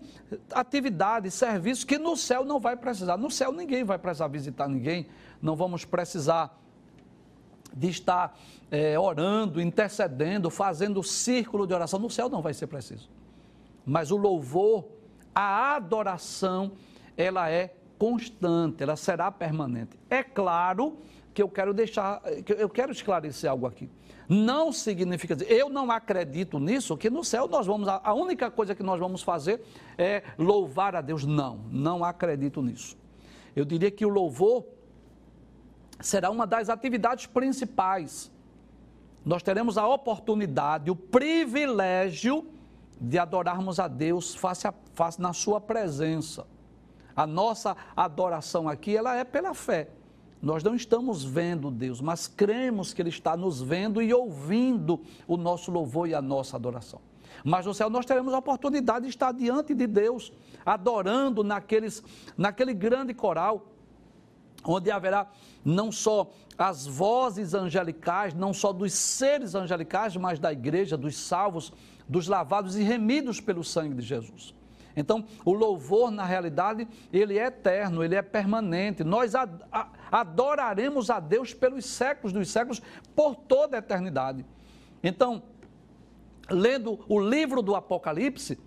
atividades, 0.51 1.33
serviços 1.33 1.83
que 1.83 1.97
no 1.97 2.15
céu 2.15 2.43
não 2.43 2.59
vai 2.59 2.75
precisar. 2.75 3.17
No 3.17 3.29
céu 3.29 3.51
ninguém 3.51 3.83
vai 3.83 3.99
precisar 3.99 4.27
visitar 4.27 4.67
ninguém, 4.67 5.07
não 5.41 5.55
vamos 5.55 5.85
precisar 5.85 6.59
de 7.73 7.89
estar 7.89 8.37
é, 8.71 8.97
orando, 8.97 9.61
intercedendo, 9.61 10.49
fazendo 10.49 11.03
círculo 11.03 11.67
de 11.67 11.73
oração. 11.73 11.99
No 11.99 12.09
céu 12.09 12.29
não 12.29 12.41
vai 12.41 12.53
ser 12.53 12.67
preciso. 12.67 13.09
Mas 13.85 14.09
o 14.09 14.17
louvor, 14.17 14.85
a 15.33 15.75
adoração, 15.75 16.71
ela 17.15 17.49
é 17.49 17.73
constante, 17.97 18.83
ela 18.83 18.95
será 18.95 19.31
permanente. 19.31 19.97
É 20.09 20.23
claro 20.23 20.97
que 21.33 21.41
eu 21.41 21.49
quero 21.49 21.73
deixar, 21.73 22.21
que 22.45 22.53
eu 22.53 22.69
quero 22.69 22.91
esclarecer 22.91 23.49
algo 23.49 23.67
aqui. 23.67 23.89
Não 24.27 24.71
significa 24.73 25.35
dizer, 25.35 25.51
eu 25.51 25.69
não 25.69 25.89
acredito 25.91 26.59
nisso, 26.59 26.97
que 26.97 27.09
no 27.09 27.23
céu 27.23 27.47
nós 27.47 27.65
vamos, 27.65 27.87
a 27.87 28.13
única 28.13 28.51
coisa 28.51 28.75
que 28.75 28.83
nós 28.83 28.99
vamos 28.99 29.21
fazer 29.21 29.61
é 29.97 30.23
louvar 30.37 30.95
a 30.95 31.01
Deus. 31.01 31.23
Não, 31.25 31.59
não 31.71 32.03
acredito 32.03 32.61
nisso. 32.61 32.97
Eu 33.55 33.63
diria 33.63 33.89
que 33.89 34.05
o 34.05 34.09
louvor 34.09 34.65
será 35.99 36.29
uma 36.29 36.45
das 36.45 36.69
atividades 36.69 37.25
principais. 37.25 38.31
Nós 39.23 39.41
teremos 39.41 39.77
a 39.77 39.87
oportunidade, 39.87 40.91
o 40.91 40.95
privilégio 40.95 42.47
de 42.99 43.17
adorarmos 43.17 43.79
a 43.79 43.87
Deus 43.87 44.35
face 44.35 44.67
a 44.67 44.73
face 44.93 45.21
na 45.21 45.31
sua 45.31 45.61
presença. 45.61 46.47
A 47.17 47.25
nossa 47.25 47.75
adoração 47.95 48.69
aqui, 48.69 48.95
ela 48.95 49.15
é 49.15 49.23
pela 49.23 49.55
fé. 49.55 49.89
Nós 50.39 50.63
não 50.63 50.75
estamos 50.75 51.23
vendo 51.23 51.71
Deus, 51.71 51.99
mas 51.99 52.27
cremos 52.27 52.93
que 52.93 53.01
Ele 53.01 53.09
está 53.09 53.35
nos 53.35 53.59
vendo 53.59 54.03
e 54.03 54.13
ouvindo 54.13 55.01
o 55.27 55.35
nosso 55.35 55.71
louvor 55.71 56.07
e 56.07 56.13
a 56.13 56.21
nossa 56.21 56.55
adoração. 56.55 57.01
Mas 57.43 57.65
no 57.65 57.73
céu 57.73 57.89
nós 57.89 58.05
teremos 58.05 58.33
a 58.35 58.37
oportunidade 58.37 59.05
de 59.05 59.09
estar 59.09 59.31
diante 59.31 59.73
de 59.73 59.87
Deus, 59.87 60.31
adorando 60.63 61.43
naqueles, 61.43 62.03
naquele 62.37 62.73
grande 62.73 63.15
coral, 63.15 63.65
onde 64.63 64.91
haverá 64.91 65.27
não 65.65 65.91
só 65.91 66.29
as 66.55 66.85
vozes 66.85 67.55
angelicais, 67.55 68.33
não 68.33 68.53
só 68.53 68.71
dos 68.71 68.93
seres 68.93 69.55
angelicais, 69.55 70.15
mas 70.15 70.39
da 70.39 70.51
igreja, 70.51 70.95
dos 70.95 71.17
salvos, 71.17 71.73
dos 72.07 72.27
lavados 72.27 72.75
e 72.75 72.83
remidos 72.83 73.41
pelo 73.41 73.63
sangue 73.63 73.95
de 73.95 74.01
Jesus. 74.01 74.53
Então, 74.97 75.23
o 75.45 75.53
louvor, 75.53 76.09
na 76.09 76.25
realidade, 76.25 76.87
ele 77.13 77.37
é 77.37 77.45
eterno, 77.45 78.03
ele 78.03 78.15
é 78.15 78.21
permanente. 78.23 79.03
Nós 79.03 79.33
adoraremos 80.11 81.11
a 81.11 81.19
Deus 81.19 81.53
pelos 81.53 81.85
séculos 81.85 82.33
dos 82.33 82.49
séculos, 82.49 82.81
por 83.15 83.35
toda 83.35 83.77
a 83.77 83.79
eternidade. 83.79 84.43
Então, 85.03 85.43
lendo 86.49 86.99
o 87.07 87.19
livro 87.19 87.61
do 87.61 87.75
Apocalipse, 87.75 88.57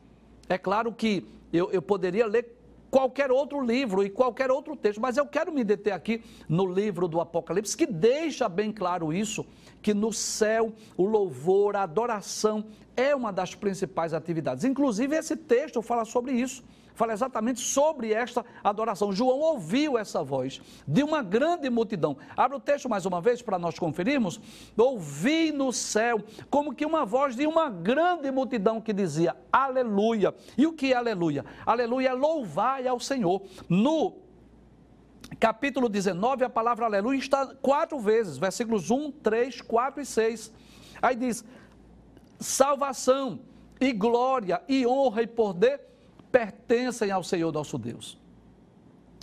é 0.48 0.56
claro 0.56 0.92
que 0.92 1.26
eu, 1.52 1.68
eu 1.72 1.82
poderia 1.82 2.28
ler 2.28 2.59
qualquer 2.90 3.30
outro 3.30 3.60
livro 3.60 4.02
e 4.02 4.10
qualquer 4.10 4.50
outro 4.50 4.74
texto, 4.74 5.00
mas 5.00 5.16
eu 5.16 5.26
quero 5.26 5.52
me 5.52 5.62
deter 5.62 5.92
aqui 5.92 6.22
no 6.48 6.66
livro 6.66 7.06
do 7.06 7.20
Apocalipse, 7.20 7.76
que 7.76 7.86
deixa 7.86 8.48
bem 8.48 8.72
claro 8.72 9.12
isso, 9.12 9.46
que 9.80 9.94
no 9.94 10.12
céu 10.12 10.72
o 10.96 11.04
louvor, 11.06 11.76
a 11.76 11.82
adoração 11.82 12.64
é 12.96 13.14
uma 13.14 13.32
das 13.32 13.54
principais 13.54 14.12
atividades. 14.12 14.64
Inclusive, 14.64 15.16
esse 15.16 15.36
texto 15.36 15.80
fala 15.80 16.04
sobre 16.04 16.32
isso 16.32 16.62
fala 17.00 17.14
exatamente 17.14 17.60
sobre 17.60 18.12
esta 18.12 18.44
adoração. 18.62 19.10
João 19.10 19.38
ouviu 19.38 19.96
essa 19.96 20.22
voz 20.22 20.60
de 20.86 21.02
uma 21.02 21.22
grande 21.22 21.70
multidão. 21.70 22.14
Abre 22.36 22.58
o 22.58 22.60
texto 22.60 22.90
mais 22.90 23.06
uma 23.06 23.22
vez 23.22 23.40
para 23.40 23.58
nós 23.58 23.78
conferirmos. 23.78 24.38
Ouvi 24.76 25.50
no 25.50 25.72
céu 25.72 26.22
como 26.50 26.74
que 26.74 26.84
uma 26.84 27.06
voz 27.06 27.34
de 27.34 27.46
uma 27.46 27.70
grande 27.70 28.30
multidão 28.30 28.82
que 28.82 28.92
dizia 28.92 29.34
aleluia. 29.50 30.34
E 30.58 30.66
o 30.66 30.74
que 30.74 30.92
é 30.92 30.96
aleluia? 30.96 31.42
Aleluia 31.64 32.10
é 32.10 32.12
louvai 32.12 32.86
ao 32.86 33.00
Senhor. 33.00 33.40
No 33.66 34.18
capítulo 35.38 35.88
19, 35.88 36.44
a 36.44 36.50
palavra 36.50 36.84
aleluia 36.84 37.18
está 37.18 37.46
quatro 37.62 37.98
vezes, 37.98 38.36
versículos 38.36 38.90
1, 38.90 39.10
3, 39.10 39.62
4 39.62 40.02
e 40.02 40.04
6. 40.04 40.52
Aí 41.00 41.16
diz: 41.16 41.42
salvação 42.38 43.40
e 43.80 43.90
glória 43.90 44.62
e 44.68 44.86
honra 44.86 45.22
e 45.22 45.26
poder 45.26 45.89
pertencem 46.30 47.10
ao 47.10 47.22
Senhor 47.22 47.52
nosso 47.52 47.78
Deus. 47.78 48.18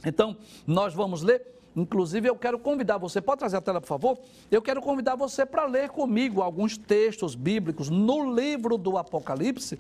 Então, 0.06 0.38
nós 0.66 0.94
vamos 0.94 1.22
ler. 1.22 1.56
Inclusive, 1.76 2.28
eu 2.28 2.36
quero 2.36 2.58
convidar 2.58 2.98
você, 2.98 3.22
pode 3.22 3.40
trazer 3.40 3.58
a 3.58 3.62
tela, 3.62 3.80
por 3.80 3.88
favor? 3.88 4.18
Eu 4.50 4.62
quero 4.62 4.82
convidar 4.82 5.16
você 5.16 5.46
para 5.46 5.66
ler 5.66 5.90
comigo 5.90 6.42
alguns 6.42 6.76
textos 6.76 7.36
bíblicos 7.36 7.88
no 7.90 8.34
livro 8.34 8.78
do 8.78 8.98
Apocalipse, 8.98 9.80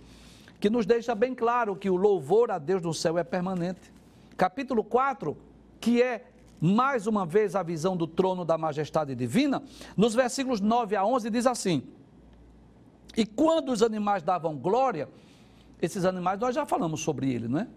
que 0.59 0.69
nos 0.69 0.85
deixa 0.85 1.15
bem 1.15 1.33
claro 1.33 1.75
que 1.75 1.89
o 1.89 1.95
louvor 1.95 2.51
a 2.51 2.59
Deus 2.59 2.83
no 2.83 2.93
céu 2.93 3.17
é 3.17 3.23
permanente. 3.23 3.91
Capítulo 4.35 4.83
4, 4.83 5.35
que 5.79 6.01
é 6.01 6.25
mais 6.61 7.07
uma 7.07 7.25
vez 7.25 7.55
a 7.55 7.63
visão 7.63 7.95
do 7.95 8.07
trono 8.07 8.43
da 8.43 8.57
majestade 8.57 9.15
divina, 9.15 9.63
nos 9.95 10.13
versículos 10.13 10.59
9 10.59 10.95
a 10.95 11.05
11 11.05 11.29
diz 11.29 11.47
assim: 11.47 11.83
E 13.15 13.25
quando 13.25 13.71
os 13.71 13.81
animais 13.81 14.23
davam 14.23 14.55
glória, 14.55 15.09
esses 15.81 16.05
animais, 16.05 16.39
nós 16.39 16.55
já 16.55 16.65
falamos 16.65 17.01
sobre 17.01 17.31
ele, 17.31 17.47
não 17.47 17.59
é? 17.59 17.67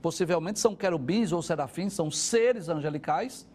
Possivelmente 0.00 0.58
são 0.58 0.74
querubins 0.74 1.32
ou 1.32 1.42
serafins, 1.42 1.92
são 1.92 2.10
seres 2.10 2.68
angelicais 2.68 3.46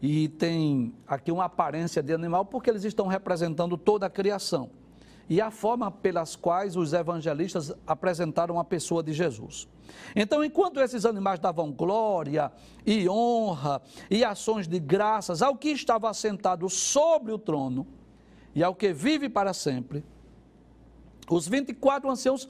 e 0.00 0.28
tem 0.28 0.94
aqui 1.06 1.32
uma 1.32 1.46
aparência 1.46 2.02
de 2.02 2.12
animal 2.12 2.44
porque 2.44 2.70
eles 2.70 2.84
estão 2.84 3.06
representando 3.06 3.76
toda 3.76 4.06
a 4.06 4.10
criação 4.10 4.70
e 5.28 5.40
a 5.40 5.50
forma 5.50 5.90
pelas 5.90 6.36
quais 6.36 6.76
os 6.76 6.92
evangelistas 6.92 7.72
apresentaram 7.86 8.60
a 8.60 8.64
pessoa 8.64 9.02
de 9.02 9.12
Jesus. 9.12 9.66
Então, 10.14 10.44
enquanto 10.44 10.80
esses 10.80 11.04
animais 11.04 11.40
davam 11.40 11.72
glória 11.72 12.52
e 12.84 13.08
honra 13.08 13.82
e 14.10 14.24
ações 14.24 14.68
de 14.68 14.78
graças 14.78 15.42
ao 15.42 15.56
que 15.56 15.70
estava 15.70 16.08
assentado 16.08 16.68
sobre 16.68 17.32
o 17.32 17.38
trono 17.38 17.86
e 18.54 18.62
ao 18.62 18.74
que 18.74 18.92
vive 18.92 19.28
para 19.28 19.52
sempre, 19.52 20.04
os 21.28 21.48
24 21.48 22.08
anciãos 22.08 22.48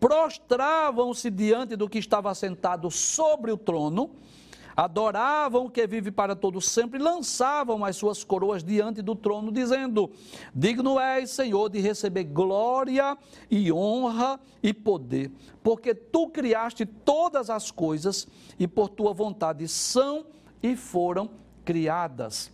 prostravam-se 0.00 1.30
diante 1.30 1.76
do 1.76 1.88
que 1.88 1.98
estava 1.98 2.34
sentado 2.34 2.90
sobre 2.90 3.52
o 3.52 3.56
trono, 3.58 4.10
adoravam 4.74 5.66
o 5.66 5.70
que 5.70 5.86
vive 5.86 6.10
para 6.10 6.34
todo 6.34 6.58
sempre, 6.58 6.98
lançavam 6.98 7.84
as 7.84 7.96
suas 7.96 8.24
coroas 8.24 8.64
diante 8.64 9.02
do 9.02 9.14
trono, 9.14 9.52
dizendo: 9.52 10.10
Digno 10.54 10.98
és, 10.98 11.30
Senhor, 11.30 11.68
de 11.68 11.80
receber 11.80 12.24
glória 12.24 13.16
e 13.50 13.70
honra 13.70 14.40
e 14.62 14.72
poder, 14.72 15.30
porque 15.62 15.94
tu 15.94 16.28
criaste 16.30 16.86
todas 16.86 17.50
as 17.50 17.70
coisas 17.70 18.26
e 18.58 18.66
por 18.66 18.88
tua 18.88 19.12
vontade 19.12 19.68
são 19.68 20.24
e 20.62 20.74
foram 20.74 21.28
criadas. 21.62 22.50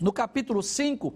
No 0.00 0.12
capítulo 0.12 0.62
5, 0.62 1.14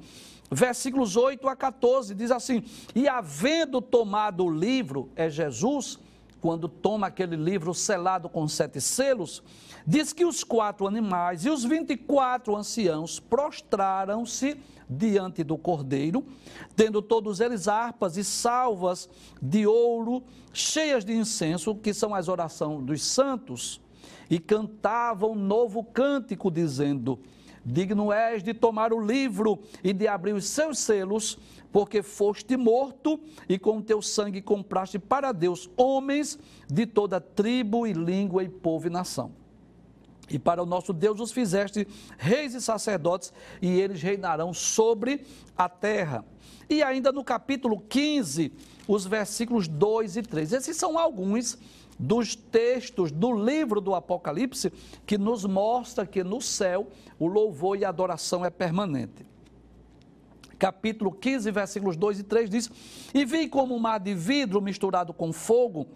versículos 0.51 1.17
8 1.17 1.49
a 1.49 1.57
14, 1.57 2.15
diz 2.15 2.31
assim: 2.31 2.63
E 2.95 3.09
havendo 3.09 3.81
tomado 3.81 4.45
o 4.45 4.51
livro, 4.51 5.11
é 5.17 5.29
Jesus, 5.29 5.99
quando 6.41 6.69
toma 6.69 7.09
aquele 7.09 7.37
livro 7.37 7.75
selado 7.75 8.29
com 8.29 8.47
sete 8.47 8.81
selos, 8.81 9.43
diz 9.87 10.13
que 10.13 10.25
os 10.25 10.45
quatro 10.45 10.87
animais 10.87 11.45
e 11.45 11.51
os 11.51 11.65
vinte 11.65 11.91
e 11.91 11.97
quatro 11.97 12.55
anciãos 12.55 13.19
prostraram-se 13.19 14.57
diante 14.89 15.43
do 15.43 15.59
cordeiro, 15.59 16.25
tendo 16.77 17.03
todos 17.03 17.41
eles 17.41 17.67
harpas 17.67 18.17
e 18.17 18.23
salvas 18.23 19.09
de 19.43 19.67
ouro, 19.67 20.23
cheias 20.53 21.05
de 21.05 21.13
incenso, 21.13 21.75
que 21.75 21.93
são 21.93 22.15
as 22.15 22.29
orações 22.29 22.85
dos 22.85 23.03
santos, 23.03 23.81
e 24.31 24.39
cantavam 24.39 25.33
um 25.33 25.35
novo 25.35 25.83
cântico, 25.83 26.51
dizendo: 26.51 27.19
Digno 27.69 28.13
és 28.13 28.45
de 28.45 28.55
tomar 28.55 28.93
o 28.93 29.05
livro 29.05 29.59
e 29.83 29.93
de 29.93 30.07
abrir 30.07 30.33
os 30.35 30.45
seus 30.45 30.79
selos, 30.79 31.37
porque 31.73 32.01
foste 32.01 32.57
morto 32.57 33.19
e 33.49 33.59
com 33.59 33.83
teu 33.83 34.01
sangue 34.01 34.41
compraste 34.41 35.01
para 35.01 35.33
Deus 35.33 35.69
homens 35.77 36.39
de 36.69 36.87
toda 36.87 37.21
tribo 37.21 37.85
e 37.85 37.93
língua 37.93 38.45
e 38.45 38.49
povo 38.49 38.87
e 38.87 38.91
nação. 38.91 39.33
E 40.31 40.39
para 40.39 40.63
o 40.63 40.67
nosso 40.67 40.93
Deus 40.93 41.19
os 41.19 41.33
fizeste 41.33 41.87
reis 42.17 42.55
e 42.55 42.61
sacerdotes, 42.61 43.33
e 43.61 43.69
eles 43.81 44.01
reinarão 44.01 44.55
sobre 44.55 45.25
a 45.57 45.69
terra. 45.69 46.25
E 46.69 46.83
ainda 46.83 47.13
no 47.13 47.23
capítulo 47.23 47.81
15, 47.81 48.53
os 48.89 49.07
versículos 49.07 49.69
2 49.69 50.17
e 50.17 50.23
3. 50.23 50.53
Esses 50.53 50.77
são 50.77 50.99
alguns 50.99 51.59
dos 51.99 52.35
textos 52.35 53.11
do 53.11 53.33
livro 53.33 53.81
do 53.81 53.95
Apocalipse 53.95 54.73
que 55.07 55.17
nos 55.17 55.45
mostra 55.45 56.07
que 56.07 56.23
no 56.23 56.41
céu 56.41 56.89
o 57.19 57.27
louvor 57.27 57.79
e 57.79 57.85
a 57.85 57.89
adoração 57.89 58.45
é 58.45 58.51
permanente. 58.51 59.25
capítulo 60.59 61.13
15, 61.13 61.51
versículos 61.51 61.97
2 61.97 62.21
e 62.21 62.23
3 62.23 62.51
diz: 62.51 62.71
E 63.15 63.25
vi 63.25 63.49
como 63.49 63.75
um 63.75 63.79
mar 63.79 63.99
de 63.99 64.15
vidro 64.15 64.61
misturado 64.61 65.13
com 65.13 65.33
fogo, 65.33 65.87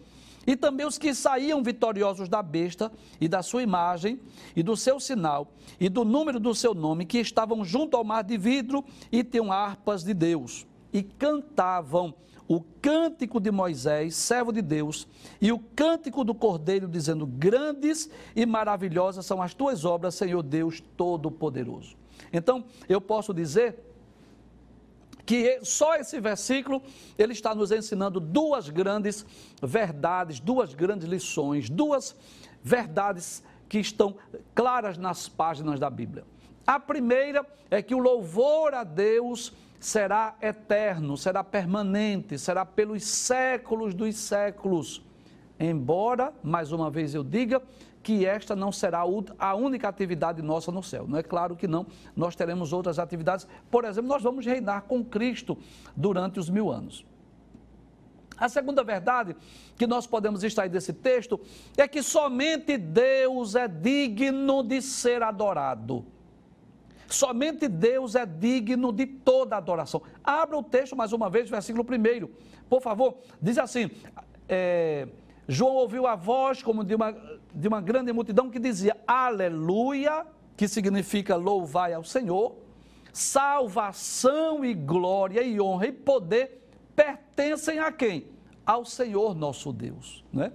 e 0.47 0.57
também 0.57 0.87
os 0.87 0.99
que 0.99 1.15
saíam 1.15 1.63
vitoriosos 1.63 2.29
da 2.29 2.43
besta 2.43 2.91
e 3.21 3.29
da 3.29 3.43
sua 3.43 3.63
imagem 3.63 4.21
e 4.57 4.63
do 4.63 4.77
seu 4.77 4.99
sinal 4.99 5.53
e 5.79 5.89
do 5.89 6.05
número 6.05 6.41
do 6.41 6.55
seu 6.55 6.75
nome, 6.75 7.05
que 7.05 7.19
estavam 7.19 7.65
junto 7.65 7.97
ao 7.97 8.05
mar 8.05 8.25
de 8.25 8.37
vidro 8.37 8.85
e 9.13 9.23
tinham 9.23 9.53
harpas 9.53 10.03
de 10.03 10.15
Deus 10.15 10.67
e 10.93 11.03
cantavam 11.03 12.15
o 12.49 12.61
cântico 12.83 13.39
de 13.39 13.51
Moisés, 13.53 14.17
servo 14.17 14.53
de 14.53 14.61
Deus, 14.61 15.07
e 15.41 15.53
o 15.53 15.59
cântico 15.61 16.25
do 16.25 16.35
Cordeiro, 16.35 16.89
dizendo: 16.89 17.25
Grandes 17.25 18.11
e 18.35 18.45
maravilhosas 18.45 19.25
são 19.25 19.41
as 19.41 19.55
tuas 19.55 19.85
obras, 19.85 20.17
Senhor 20.17 20.43
Deus 20.43 20.83
Todo-Poderoso. 20.97 21.97
Então, 22.33 22.65
eu 22.89 23.01
posso 23.01 23.33
dizer 23.33 23.90
que 25.31 25.61
só 25.63 25.95
esse 25.95 26.19
versículo 26.19 26.83
ele 27.17 27.33
está 27.33 27.55
nos 27.55 27.71
ensinando 27.71 28.19
duas 28.19 28.69
grandes 28.69 29.25
verdades, 29.63 30.41
duas 30.41 30.75
grandes 30.75 31.07
lições, 31.07 31.71
duas 31.71 32.17
verdades 32.61 33.41
que 33.69 33.79
estão 33.79 34.17
claras 34.57 34.99
nas 34.99 35.29
páginas 35.29 35.79
da 35.79 35.89
Bíblia. 35.89 36.25
A 36.67 36.81
primeira 36.81 37.47
é 37.71 37.81
que 37.81 37.95
o 37.95 38.01
louvor 38.01 38.75
a 38.75 38.83
Deus 38.83 39.53
será 39.79 40.35
eterno, 40.43 41.17
será 41.17 41.45
permanente, 41.45 42.37
será 42.37 42.67
pelos 42.67 43.05
séculos 43.05 43.95
dos 43.95 44.17
séculos. 44.17 45.01
Embora, 45.61 46.35
mais 46.43 46.73
uma 46.73 46.91
vez 46.91 47.15
eu 47.15 47.23
diga, 47.23 47.63
que 48.03 48.25
esta 48.25 48.57
não 48.57 48.73
será 48.73 49.05
a 49.39 49.55
única 49.55 49.89
atividade 49.89 50.41
nossa 50.43 50.73
no 50.73 50.83
céu. 50.83 51.07
Não 51.07 51.19
é 51.19 51.23
claro 51.23 51.55
que 51.55 51.69
não, 51.69 51.87
nós 52.17 52.35
teremos 52.35 52.73
outras 52.73 52.99
atividades. 52.99 53.47
Por 53.71 53.85
exemplo, 53.85 54.09
nós 54.09 54.23
vamos 54.23 54.47
reinar 54.47 54.83
com 54.83 55.05
Cristo 55.05 55.59
durante 55.95 56.39
os 56.39 56.49
mil 56.49 56.71
anos. 56.71 57.05
A 58.39 58.49
segunda 58.49 58.83
verdade 58.83 59.37
que 59.77 59.87
nós 59.87 60.07
podemos 60.07 60.43
extrair 60.43 60.71
desse 60.71 60.95
texto 60.95 61.39
é 61.77 61.87
que 61.87 62.03
somente 62.03 62.79
Deus 62.79 63.55
é 63.55 63.69
digno 63.69 64.63
de 64.63 64.81
ser 64.81 65.23
adorado. 65.23 66.07
Somente 67.07 67.69
Deus 67.69 68.15
é 68.15 68.25
digno 68.25 68.93
de 68.93 69.05
toda 69.05 69.57
adoração. 69.57 70.01
Abra 70.25 70.57
o 70.57 70.63
texto 70.63 70.97
mais 70.97 71.13
uma 71.13 71.29
vez, 71.29 71.51
versículo 71.51 71.85
1. 71.85 72.29
Por 72.67 72.81
favor, 72.81 73.19
diz 73.43 73.59
assim: 73.59 73.91
é, 74.49 75.07
João 75.51 75.75
ouviu 75.75 76.07
a 76.07 76.15
voz 76.15 76.63
como 76.63 76.85
de 76.85 76.95
uma, 76.95 77.13
de 77.53 77.67
uma 77.67 77.81
grande 77.81 78.13
multidão 78.13 78.49
que 78.49 78.59
dizia: 78.61 78.97
Aleluia, 79.05 80.25
que 80.57 80.69
significa 80.69 81.35
louvai 81.35 81.93
ao 81.93 82.05
Senhor. 82.05 82.55
Salvação 83.13 84.65
e 84.65 84.73
glória 84.73 85.43
e 85.43 85.61
honra 85.61 85.89
e 85.89 85.93
poder 85.93 86.65
pertencem 86.95 87.81
a 87.81 87.91
quem? 87.91 88.27
Ao 88.65 88.85
Senhor 88.85 89.35
nosso 89.35 89.73
Deus, 89.73 90.25
né? 90.33 90.53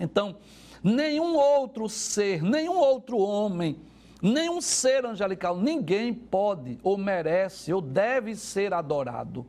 Então, 0.00 0.36
nenhum 0.82 1.36
outro 1.36 1.88
ser, 1.88 2.42
nenhum 2.42 2.76
outro 2.76 3.18
homem, 3.18 3.78
Nenhum 4.26 4.58
ser 4.58 5.04
angelical, 5.04 5.54
ninguém 5.54 6.14
pode, 6.14 6.78
ou 6.82 6.96
merece, 6.96 7.70
ou 7.74 7.82
deve 7.82 8.34
ser 8.34 8.72
adorado. 8.72 9.44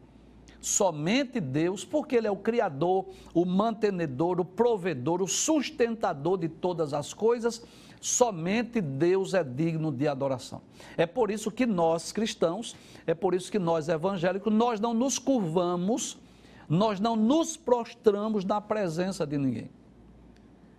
Somente 0.65 1.39
Deus, 1.39 1.85
porque 1.85 2.15
Ele 2.15 2.25
é 2.25 2.31
o 2.31 2.35
Criador, 2.35 3.05
o 3.35 3.45
mantenedor, 3.45 4.39
o 4.39 4.43
provedor, 4.43 5.21
o 5.21 5.27
sustentador 5.27 6.39
de 6.39 6.49
todas 6.49 6.91
as 6.91 7.13
coisas, 7.13 7.63
somente 8.01 8.81
Deus 8.81 9.35
é 9.35 9.43
digno 9.43 9.91
de 9.91 10.07
adoração. 10.07 10.63
É 10.97 11.05
por 11.05 11.29
isso 11.29 11.51
que 11.51 11.67
nós 11.67 12.11
cristãos, 12.11 12.75
é 13.05 13.13
por 13.13 13.35
isso 13.35 13.51
que 13.51 13.59
nós 13.59 13.87
evangélicos, 13.87 14.51
nós 14.51 14.79
não 14.79 14.91
nos 14.91 15.19
curvamos, 15.19 16.17
nós 16.67 16.99
não 16.99 17.15
nos 17.15 17.55
prostramos 17.55 18.43
na 18.43 18.59
presença 18.59 19.23
de 19.23 19.37
ninguém. 19.37 19.69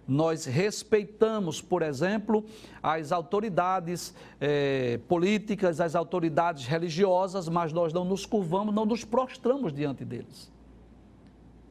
Nós 0.06 0.44
respeitamos, 0.44 1.60
por 1.60 1.82
exemplo, 1.82 2.44
as 2.80 3.10
autoridades 3.10 4.14
eh, 4.40 5.00
políticas, 5.08 5.80
as 5.80 5.96
autoridades 5.96 6.64
religiosas, 6.66 7.48
mas 7.48 7.72
nós 7.72 7.92
não 7.92 8.04
nos 8.04 8.24
curvamos, 8.24 8.72
não 8.72 8.86
nos 8.86 9.04
prostramos 9.04 9.72
diante 9.72 10.04
deles. 10.04 10.52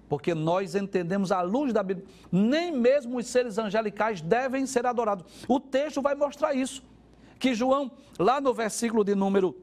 Porque 0.09 0.35
nós 0.35 0.75
entendemos 0.75 1.31
à 1.31 1.41
luz 1.41 1.71
da 1.71 1.81
Bíblia, 1.81 2.05
nem 2.31 2.71
mesmo 2.71 3.17
os 3.17 3.27
seres 3.27 3.57
angelicais 3.57 4.21
devem 4.21 4.65
ser 4.65 4.85
adorados. 4.85 5.25
O 5.47 5.59
texto 5.59 6.01
vai 6.01 6.13
mostrar 6.13 6.53
isso. 6.53 6.83
Que 7.39 7.53
João, 7.53 7.91
lá 8.19 8.39
no 8.41 8.53
versículo 8.53 9.03
de 9.03 9.15
número 9.15 9.55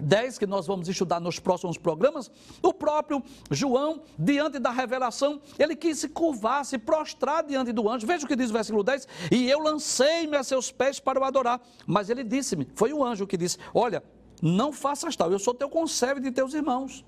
10 0.00 0.38
que 0.38 0.46
nós 0.46 0.66
vamos 0.66 0.88
estudar 0.88 1.20
nos 1.20 1.38
próximos 1.38 1.78
programas, 1.78 2.30
o 2.62 2.72
próprio 2.72 3.22
João, 3.50 4.02
diante 4.18 4.58
da 4.58 4.70
revelação, 4.70 5.40
ele 5.58 5.74
quis 5.74 5.98
se 5.98 6.08
curvar, 6.08 6.64
se 6.64 6.78
prostrar 6.78 7.44
diante 7.44 7.72
do 7.72 7.88
anjo. 7.88 8.06
Veja 8.06 8.24
o 8.24 8.28
que 8.28 8.36
diz 8.36 8.50
o 8.50 8.52
versículo 8.52 8.82
10: 8.82 9.08
E 9.30 9.50
eu 9.50 9.60
lancei-me 9.60 10.36
a 10.36 10.42
seus 10.42 10.70
pés 10.70 11.00
para 11.00 11.20
o 11.20 11.24
adorar. 11.24 11.60
Mas 11.86 12.10
ele 12.10 12.22
disse-me, 12.22 12.68
foi 12.74 12.92
o 12.92 13.04
anjo 13.04 13.26
que 13.26 13.36
disse: 13.36 13.58
Olha, 13.72 14.02
não 14.42 14.72
faças 14.72 15.16
tal, 15.16 15.32
eu 15.32 15.38
sou 15.38 15.54
teu 15.54 15.68
conservo 15.68 16.20
de 16.20 16.30
teus 16.30 16.54
irmãos. 16.54 17.04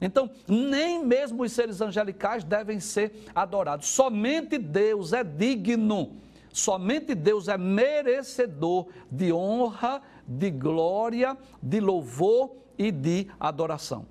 Então, 0.00 0.30
nem 0.46 1.02
mesmo 1.02 1.42
os 1.42 1.52
seres 1.52 1.80
angelicais 1.80 2.44
devem 2.44 2.78
ser 2.78 3.24
adorados. 3.34 3.88
Somente 3.88 4.58
Deus 4.58 5.12
é 5.12 5.24
digno, 5.24 6.16
somente 6.52 7.14
Deus 7.14 7.48
é 7.48 7.56
merecedor 7.56 8.88
de 9.10 9.32
honra 9.32 10.02
de 10.26 10.50
glória, 10.50 11.36
de 11.62 11.80
louvor 11.80 12.50
e 12.78 12.90
de 12.90 13.26
adoração. 13.38 14.06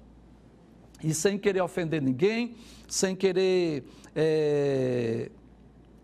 E 1.04 1.13
sem 1.13 1.38
querer 1.38 1.62
ofender 1.62 2.01
ninguém, 2.01 2.56
sem 2.88 3.15
querer 3.15 3.84
é, 4.15 5.30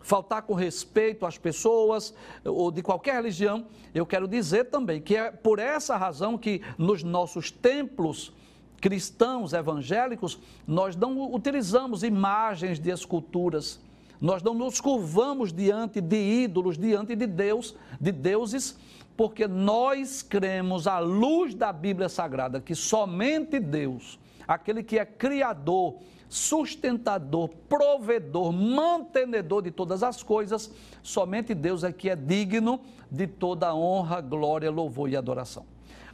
faltar 0.00 0.42
com 0.42 0.54
respeito 0.54 1.24
às 1.24 1.38
pessoas 1.38 2.14
ou 2.44 2.70
de 2.70 2.82
qualquer 2.82 3.14
religião, 3.14 3.66
eu 3.94 4.04
quero 4.04 4.28
dizer 4.28 4.64
também 4.64 5.00
que 5.00 5.16
é 5.16 5.30
por 5.30 5.58
essa 5.58 5.96
razão 5.96 6.36
que 6.36 6.60
nos 6.76 7.02
nossos 7.02 7.50
templos 7.50 8.32
cristãos 8.80 9.52
evangélicos 9.52 10.38
nós 10.66 10.96
não 10.96 11.32
utilizamos 11.32 12.02
imagens 12.02 12.78
de 12.78 12.90
esculturas. 12.90 13.80
Nós 14.20 14.42
não 14.42 14.54
nos 14.54 14.80
curvamos 14.80 15.52
diante 15.52 16.00
de 16.00 16.16
ídolos, 16.16 16.78
diante 16.78 17.16
de 17.16 17.26
Deus, 17.26 17.74
de 18.00 18.12
deuses, 18.12 18.78
porque 19.22 19.46
nós 19.46 20.20
cremos 20.20 20.88
à 20.88 20.98
luz 20.98 21.54
da 21.54 21.72
Bíblia 21.72 22.08
Sagrada 22.08 22.60
que 22.60 22.74
somente 22.74 23.60
Deus, 23.60 24.18
aquele 24.48 24.82
que 24.82 24.98
é 24.98 25.04
criador, 25.04 25.98
sustentador, 26.28 27.48
provedor, 27.68 28.52
mantenedor 28.52 29.62
de 29.62 29.70
todas 29.70 30.02
as 30.02 30.24
coisas, 30.24 30.72
somente 31.04 31.54
Deus 31.54 31.84
é 31.84 31.92
que 31.92 32.10
é 32.10 32.16
digno 32.16 32.80
de 33.08 33.28
toda 33.28 33.72
honra, 33.72 34.20
glória, 34.20 34.68
louvor 34.72 35.08
e 35.08 35.16
adoração. 35.16 35.64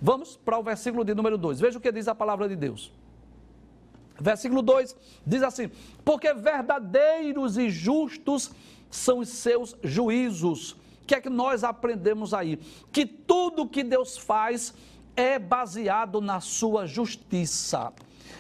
Vamos 0.02 0.36
para 0.36 0.58
o 0.58 0.62
versículo 0.62 1.02
de 1.02 1.14
número 1.14 1.38
2. 1.38 1.60
Veja 1.60 1.78
o 1.78 1.80
que 1.80 1.90
diz 1.90 2.08
a 2.08 2.14
palavra 2.14 2.46
de 2.46 2.56
Deus. 2.56 2.92
Versículo 4.20 4.60
2 4.60 4.94
diz 5.26 5.42
assim: 5.42 5.70
Porque 6.04 6.34
verdadeiros 6.34 7.56
e 7.56 7.70
justos 7.70 8.50
são 8.90 9.20
os 9.20 9.30
seus 9.30 9.74
juízos 9.82 10.76
que 11.08 11.14
é 11.14 11.20
que 11.22 11.30
nós 11.30 11.64
aprendemos 11.64 12.34
aí? 12.34 12.58
Que 12.92 13.06
tudo 13.06 13.66
que 13.66 13.82
Deus 13.82 14.18
faz 14.18 14.74
é 15.16 15.38
baseado 15.38 16.20
na 16.20 16.38
sua 16.38 16.86
justiça. 16.86 17.92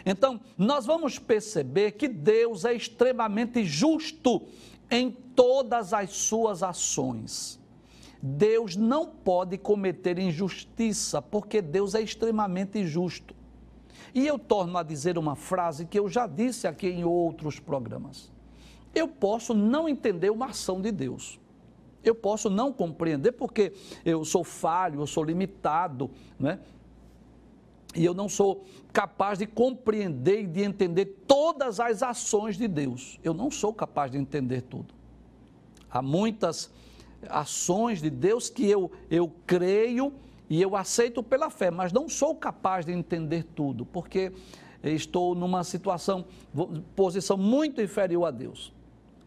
Então, 0.04 0.38
nós 0.56 0.84
vamos 0.84 1.18
perceber 1.18 1.92
que 1.92 2.06
Deus 2.06 2.66
é 2.66 2.74
extremamente 2.74 3.64
justo 3.64 4.42
em 4.90 5.10
todas 5.10 5.94
as 5.94 6.10
suas 6.10 6.62
ações. 6.62 7.58
Deus 8.22 8.76
não 8.76 9.06
pode 9.06 9.56
cometer 9.56 10.18
injustiça, 10.18 11.22
porque 11.22 11.62
Deus 11.62 11.94
é 11.94 12.02
extremamente 12.02 12.86
justo. 12.86 13.34
E 14.14 14.26
eu 14.26 14.38
torno 14.38 14.76
a 14.76 14.82
dizer 14.82 15.16
uma 15.16 15.34
frase 15.34 15.86
que 15.86 15.98
eu 15.98 16.06
já 16.06 16.26
disse 16.26 16.66
aqui 16.66 16.88
em 16.88 17.04
outros 17.04 17.58
programas. 17.58 18.30
Eu 18.94 19.08
posso 19.08 19.54
não 19.54 19.88
entender 19.88 20.30
uma 20.30 20.46
ação 20.46 20.80
de 20.82 20.92
Deus. 20.92 21.40
Eu 22.02 22.14
posso 22.14 22.48
não 22.48 22.72
compreender 22.72 23.32
porque 23.32 23.72
eu 24.04 24.24
sou 24.24 24.44
falho, 24.44 25.00
eu 25.00 25.06
sou 25.06 25.24
limitado, 25.24 26.10
né? 26.38 26.58
E 27.94 28.04
eu 28.04 28.14
não 28.14 28.28
sou 28.28 28.64
capaz 28.92 29.38
de 29.38 29.46
compreender 29.46 30.42
e 30.42 30.46
de 30.46 30.62
entender 30.62 31.06
todas 31.26 31.80
as 31.80 32.02
ações 32.02 32.56
de 32.56 32.68
Deus. 32.68 33.18
Eu 33.24 33.32
não 33.32 33.50
sou 33.50 33.72
capaz 33.72 34.10
de 34.10 34.18
entender 34.18 34.62
tudo. 34.62 34.94
Há 35.90 36.02
muitas 36.02 36.70
ações 37.28 38.00
de 38.00 38.10
Deus 38.10 38.50
que 38.50 38.68
eu, 38.68 38.90
eu 39.10 39.32
creio 39.46 40.12
e 40.48 40.60
eu 40.62 40.76
aceito 40.76 41.22
pela 41.22 41.50
fé, 41.50 41.70
mas 41.70 41.92
não 41.92 42.08
sou 42.08 42.34
capaz 42.34 42.86
de 42.86 42.92
entender 42.92 43.44
tudo, 43.54 43.84
porque 43.84 44.32
estou 44.82 45.34
numa 45.34 45.64
situação, 45.64 46.24
posição 46.94 47.36
muito 47.36 47.82
inferior 47.82 48.24
a 48.26 48.30
Deus. 48.30 48.72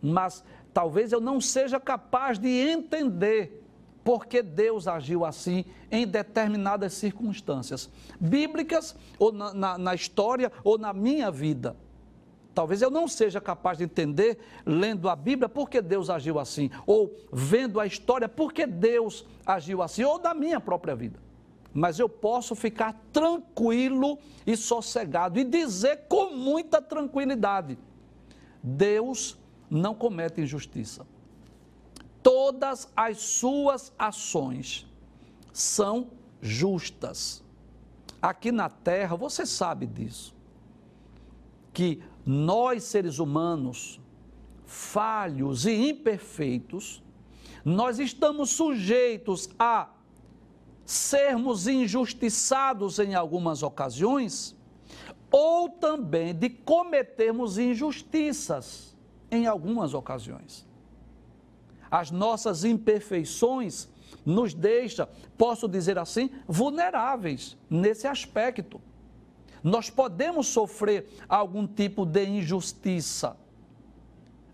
Mas 0.01 0.43
talvez 0.73 1.11
eu 1.11 1.21
não 1.21 1.39
seja 1.39 1.79
capaz 1.79 2.37
de 2.37 2.47
entender 2.47 3.61
porque 4.03 4.41
Deus 4.41 4.87
agiu 4.87 5.23
assim 5.23 5.65
em 5.91 6.07
determinadas 6.07 6.93
circunstâncias, 6.93 7.89
bíblicas, 8.19 8.95
ou 9.19 9.31
na, 9.31 9.53
na, 9.53 9.77
na, 9.77 9.95
história, 9.95 10.51
ou 10.63 10.77
na 10.77 10.91
minha 10.93 11.29
vida. 11.29 11.75
Talvez 12.53 12.81
eu 12.81 12.89
não 12.89 13.07
seja 13.07 13.39
capaz 13.39 13.77
de 13.77 13.85
entender, 13.85 14.37
lendo 14.65 15.07
a 15.07 15.15
Bíblia, 15.15 15.47
por 15.47 15.69
que 15.69 15.81
Deus 15.81 16.09
agiu 16.09 16.39
assim, 16.39 16.69
ou 16.85 17.15
vendo 17.31 17.79
a 17.79 17.85
história, 17.85 18.27
por 18.27 18.51
que 18.51 18.65
Deus 18.65 19.25
agiu 19.45 19.81
assim, 19.81 20.03
ou 20.03 20.19
da 20.19 20.33
minha 20.33 20.59
própria 20.59 20.95
vida. 20.95 21.19
Mas 21.73 21.99
eu 21.99 22.09
posso 22.09 22.53
ficar 22.53 22.93
tranquilo 23.13 24.17
e 24.45 24.57
sossegado 24.57 25.39
e 25.39 25.45
dizer 25.45 26.01
com 26.09 26.31
muita 26.35 26.81
tranquilidade: 26.81 27.77
Deus 28.61 29.37
não 29.71 29.95
comete 29.95 30.41
injustiça 30.41 31.05
todas 32.23 32.87
as 32.95 33.17
suas 33.17 33.91
ações 33.97 34.87
são 35.51 36.11
justas. 36.41 37.43
Aqui 38.21 38.51
na 38.51 38.69
terra, 38.69 39.15
você 39.15 39.45
sabe 39.45 39.85
disso, 39.85 40.33
que 41.73 42.01
nós 42.25 42.83
seres 42.83 43.17
humanos, 43.19 43.99
falhos 44.65 45.65
e 45.65 45.89
imperfeitos, 45.89 47.03
nós 47.65 47.99
estamos 47.99 48.51
sujeitos 48.51 49.49
a 49.57 49.89
sermos 50.85 51.67
injustiçados 51.67 52.99
em 52.99 53.15
algumas 53.15 53.63
ocasiões, 53.63 54.55
ou 55.31 55.69
também 55.69 56.35
de 56.35 56.49
cometermos 56.49 57.57
injustiças 57.57 58.90
em 59.31 59.47
algumas 59.47 59.93
ocasiões 59.93 60.69
as 61.91 62.09
nossas 62.09 62.63
imperfeições 62.63 63.89
nos 64.25 64.53
deixa, 64.53 65.09
posso 65.37 65.67
dizer 65.67 65.99
assim, 65.99 66.29
vulneráveis 66.47 67.57
nesse 67.69 68.07
aspecto. 68.07 68.79
Nós 69.61 69.89
podemos 69.89 70.47
sofrer 70.47 71.07
algum 71.27 71.67
tipo 71.67 72.05
de 72.05 72.25
injustiça. 72.25 73.35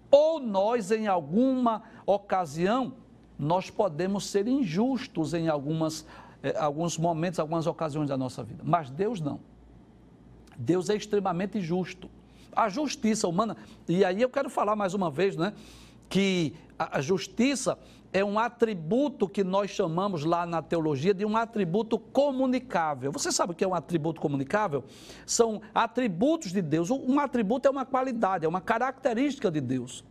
Ou 0.10 0.40
nós, 0.40 0.90
em 0.92 1.06
alguma 1.06 1.84
ocasião, 2.06 2.94
nós 3.38 3.70
podemos 3.70 4.26
ser 4.26 4.48
injustos 4.48 5.34
em 5.34 5.48
algumas, 5.48 6.06
eh, 6.42 6.58
alguns 6.58 6.98
momentos, 6.98 7.40
algumas 7.40 7.68
ocasiões 7.68 8.10
da 8.10 8.18
nossa 8.18 8.44
vida. 8.44 8.64
Mas 8.66 8.90
Deus 8.90 9.22
não. 9.22 9.40
Deus 10.58 10.90
é 10.90 10.96
extremamente 10.96 11.62
justo. 11.62 12.10
A 12.58 12.70
justiça 12.70 13.28
humana, 13.28 13.56
e 13.88 14.04
aí 14.04 14.22
eu 14.22 14.30
quero 14.30 14.50
falar 14.50 14.76
mais 14.76 14.94
uma 14.94 15.12
vez, 15.12 15.36
né? 15.36 15.54
que 16.10 16.54
a 16.78 17.02
justiça 17.02 17.78
é 18.14 18.24
um 18.24 18.40
atributo 18.40 19.28
que 19.28 19.44
nós 19.44 19.70
chamamos 19.72 20.24
lá 20.24 20.46
na 20.46 20.62
teologia 20.62 21.14
de 21.14 21.26
um 21.26 21.36
atributo 21.36 22.00
comunicável. 22.00 23.12
Você 23.12 23.32
sabe 23.32 23.52
o 23.52 23.56
que 23.56 23.64
é 23.64 23.68
um 23.68 23.76
atributo 23.76 24.22
comunicável? 24.22 24.84
São 25.26 25.62
atributos 25.74 26.52
de 26.52 26.62
Deus. 26.62 26.90
Um 26.90 27.20
atributo 27.20 27.68
é 27.68 27.72
uma 27.72 27.86
qualidade, 27.86 28.46
é 28.46 28.48
uma 28.48 28.62
característica 28.62 29.52
de 29.52 29.60
Deus. 29.60 30.04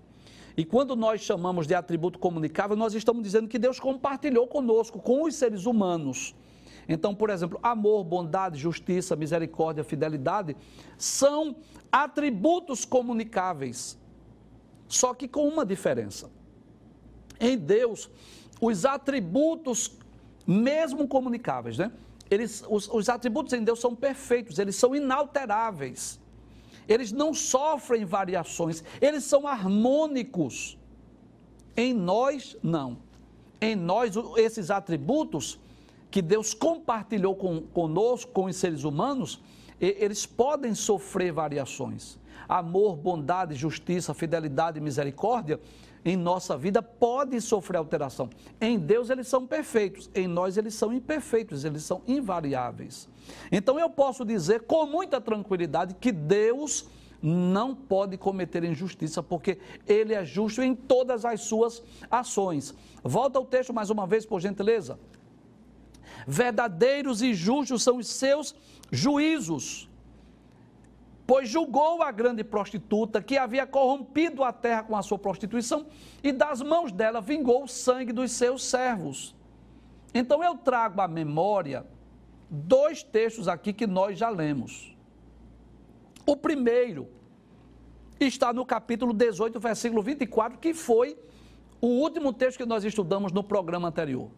E 0.56 0.64
quando 0.64 0.94
nós 0.94 1.20
chamamos 1.20 1.66
de 1.66 1.74
atributo 1.74 2.18
comunicável, 2.18 2.76
nós 2.76 2.94
estamos 2.94 3.22
dizendo 3.22 3.48
que 3.48 3.58
Deus 3.58 3.80
compartilhou 3.80 4.46
conosco, 4.46 4.98
com 4.98 5.24
os 5.24 5.34
seres 5.34 5.66
humanos. 5.66 6.34
Então, 6.88 7.14
por 7.14 7.30
exemplo, 7.30 7.58
amor, 7.62 8.04
bondade, 8.04 8.58
justiça, 8.58 9.16
misericórdia, 9.16 9.82
fidelidade 9.82 10.56
são 10.96 11.56
atributos 11.90 12.84
comunicáveis. 12.84 13.98
Só 14.88 15.12
que 15.12 15.26
com 15.26 15.48
uma 15.48 15.66
diferença. 15.66 16.30
Em 17.40 17.58
Deus, 17.58 18.08
os 18.60 18.84
atributos, 18.84 19.98
mesmo 20.46 21.08
comunicáveis, 21.08 21.76
né? 21.76 21.90
Eles, 22.30 22.64
os, 22.68 22.88
os 22.88 23.08
atributos 23.08 23.52
em 23.52 23.62
Deus 23.62 23.80
são 23.80 23.94
perfeitos, 23.94 24.58
eles 24.58 24.76
são 24.76 24.94
inalteráveis. 24.94 26.20
Eles 26.88 27.10
não 27.10 27.34
sofrem 27.34 28.04
variações, 28.04 28.82
eles 29.00 29.24
são 29.24 29.46
harmônicos. 29.46 30.78
Em 31.76 31.92
nós, 31.92 32.56
não. 32.62 32.98
Em 33.60 33.74
nós, 33.74 34.14
esses 34.36 34.70
atributos 34.70 35.58
que 36.10 36.22
Deus 36.22 36.54
compartilhou 36.54 37.34
com, 37.34 37.60
conosco, 37.60 38.32
com 38.32 38.44
os 38.46 38.56
seres 38.56 38.84
humanos, 38.84 39.40
eles 39.80 40.24
podem 40.24 40.74
sofrer 40.74 41.32
variações 41.32 42.18
amor, 42.48 42.96
bondade, 42.96 43.54
justiça, 43.54 44.14
fidelidade 44.14 44.78
e 44.78 44.80
misericórdia 44.80 45.60
em 46.04 46.16
nossa 46.16 46.56
vida 46.56 46.80
pode 46.80 47.40
sofrer 47.40 47.78
alteração. 47.78 48.30
Em 48.60 48.78
Deus 48.78 49.10
eles 49.10 49.26
são 49.26 49.44
perfeitos, 49.44 50.08
em 50.14 50.28
nós 50.28 50.56
eles 50.56 50.74
são 50.74 50.92
imperfeitos, 50.92 51.64
eles 51.64 51.82
são 51.82 52.00
invariáveis. 52.06 53.08
Então 53.50 53.78
eu 53.78 53.90
posso 53.90 54.24
dizer 54.24 54.62
com 54.62 54.86
muita 54.86 55.20
tranquilidade 55.20 55.94
que 55.94 56.12
Deus 56.12 56.86
não 57.20 57.74
pode 57.74 58.16
cometer 58.16 58.62
injustiça, 58.62 59.20
porque 59.20 59.58
ele 59.84 60.14
é 60.14 60.24
justo 60.24 60.62
em 60.62 60.76
todas 60.76 61.24
as 61.24 61.40
suas 61.40 61.82
ações. 62.08 62.72
Volta 63.02 63.38
ao 63.38 63.44
texto 63.44 63.74
mais 63.74 63.90
uma 63.90 64.06
vez, 64.06 64.24
por 64.24 64.40
gentileza. 64.40 64.96
Verdadeiros 66.26 67.22
e 67.22 67.34
justos 67.34 67.82
são 67.82 67.98
os 67.98 68.08
seus 68.08 68.54
juízos 68.90 69.88
pois 71.26 71.48
julgou 71.48 72.02
a 72.02 72.12
grande 72.12 72.44
prostituta 72.44 73.20
que 73.20 73.36
havia 73.36 73.66
corrompido 73.66 74.44
a 74.44 74.52
terra 74.52 74.84
com 74.84 74.96
a 74.96 75.02
sua 75.02 75.18
prostituição 75.18 75.86
e 76.22 76.30
das 76.30 76.62
mãos 76.62 76.92
dela 76.92 77.20
vingou 77.20 77.64
o 77.64 77.68
sangue 77.68 78.12
dos 78.12 78.30
seus 78.30 78.64
servos. 78.64 79.34
Então 80.14 80.42
eu 80.42 80.56
trago 80.56 81.00
à 81.00 81.08
memória 81.08 81.84
dois 82.48 83.02
textos 83.02 83.48
aqui 83.48 83.72
que 83.72 83.86
nós 83.86 84.16
já 84.16 84.28
lemos. 84.28 84.96
O 86.24 86.36
primeiro 86.36 87.08
está 88.20 88.52
no 88.52 88.64
capítulo 88.64 89.12
18, 89.12 89.58
versículo 89.58 90.02
24, 90.02 90.58
que 90.58 90.72
foi 90.72 91.18
o 91.80 91.88
último 91.88 92.32
texto 92.32 92.58
que 92.58 92.66
nós 92.66 92.84
estudamos 92.84 93.32
no 93.32 93.42
programa 93.42 93.88
anterior 93.88 94.30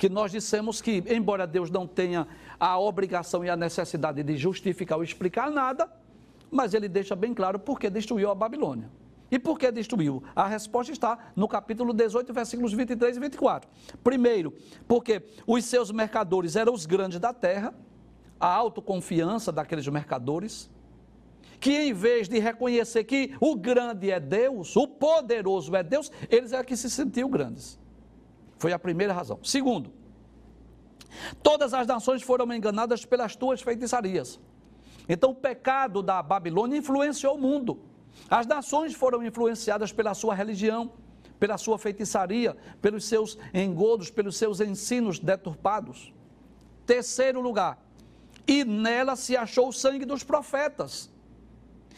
que 0.00 0.08
nós 0.08 0.32
dissemos 0.32 0.80
que, 0.80 1.04
embora 1.08 1.46
Deus 1.46 1.70
não 1.70 1.86
tenha 1.86 2.26
a 2.58 2.78
obrigação 2.78 3.44
e 3.44 3.50
a 3.50 3.54
necessidade 3.54 4.22
de 4.22 4.34
justificar 4.34 4.96
ou 4.96 5.04
explicar 5.04 5.50
nada, 5.50 5.92
mas 6.50 6.72
ele 6.72 6.88
deixa 6.88 7.14
bem 7.14 7.34
claro 7.34 7.58
por 7.58 7.78
que 7.78 7.90
destruiu 7.90 8.30
a 8.30 8.34
Babilônia. 8.34 8.90
E 9.30 9.38
por 9.38 9.58
que 9.58 9.70
destruiu? 9.70 10.22
A 10.34 10.46
resposta 10.46 10.90
está 10.90 11.32
no 11.36 11.46
capítulo 11.46 11.92
18, 11.92 12.32
versículos 12.32 12.72
23 12.72 13.18
e 13.18 13.20
24. 13.20 13.70
Primeiro, 14.02 14.54
porque 14.88 15.22
os 15.46 15.66
seus 15.66 15.92
mercadores 15.92 16.56
eram 16.56 16.72
os 16.72 16.86
grandes 16.86 17.20
da 17.20 17.34
terra, 17.34 17.74
a 18.40 18.48
autoconfiança 18.48 19.52
daqueles 19.52 19.86
mercadores, 19.86 20.70
que 21.60 21.76
em 21.76 21.92
vez 21.92 22.26
de 22.26 22.38
reconhecer 22.38 23.04
que 23.04 23.36
o 23.38 23.54
grande 23.54 24.10
é 24.10 24.18
Deus, 24.18 24.74
o 24.76 24.88
poderoso 24.88 25.76
é 25.76 25.82
Deus, 25.82 26.10
eles 26.30 26.54
é 26.54 26.64
que 26.64 26.74
se 26.74 26.88
sentiam 26.88 27.28
grandes. 27.28 27.78
Foi 28.60 28.74
a 28.74 28.78
primeira 28.78 29.14
razão. 29.14 29.40
Segundo, 29.42 29.90
todas 31.42 31.72
as 31.72 31.86
nações 31.86 32.22
foram 32.22 32.52
enganadas 32.52 33.06
pelas 33.06 33.34
tuas 33.34 33.62
feitiçarias. 33.62 34.38
Então 35.08 35.30
o 35.30 35.34
pecado 35.34 36.02
da 36.02 36.22
Babilônia 36.22 36.76
influenciou 36.76 37.36
o 37.36 37.40
mundo. 37.40 37.80
As 38.28 38.46
nações 38.46 38.92
foram 38.94 39.24
influenciadas 39.24 39.92
pela 39.92 40.12
sua 40.12 40.34
religião, 40.34 40.92
pela 41.38 41.56
sua 41.56 41.78
feitiçaria, 41.78 42.54
pelos 42.82 43.06
seus 43.06 43.38
engodos, 43.54 44.10
pelos 44.10 44.36
seus 44.36 44.60
ensinos 44.60 45.18
deturpados. 45.18 46.12
Terceiro 46.84 47.40
lugar, 47.40 47.82
e 48.46 48.62
nela 48.62 49.16
se 49.16 49.38
achou 49.38 49.68
o 49.68 49.72
sangue 49.72 50.04
dos 50.04 50.22
profetas. 50.22 51.10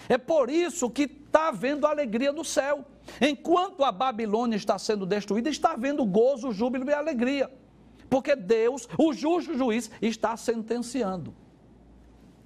É 0.09 0.17
por 0.17 0.49
isso 0.49 0.89
que 0.89 1.03
está 1.03 1.49
havendo 1.49 1.89
alegria 1.89 2.31
no 2.31 2.45
céu. 2.45 2.85
Enquanto 3.21 3.85
a 3.85 3.93
Babilônia 3.93 4.57
está 4.57 4.79
sendo 4.79 5.05
destruída, 5.07 5.49
está 5.49 5.73
havendo 5.73 6.05
gozo, 6.05 6.53
júbilo 6.53 6.89
e 6.89 6.95
alegria. 6.95 7.51
Porque 8.09 8.37
Deus, 8.37 8.89
o 8.99 9.13
justo 9.13 9.57
juiz, 9.57 9.91
está 10.01 10.37
sentenciando. 10.37 11.35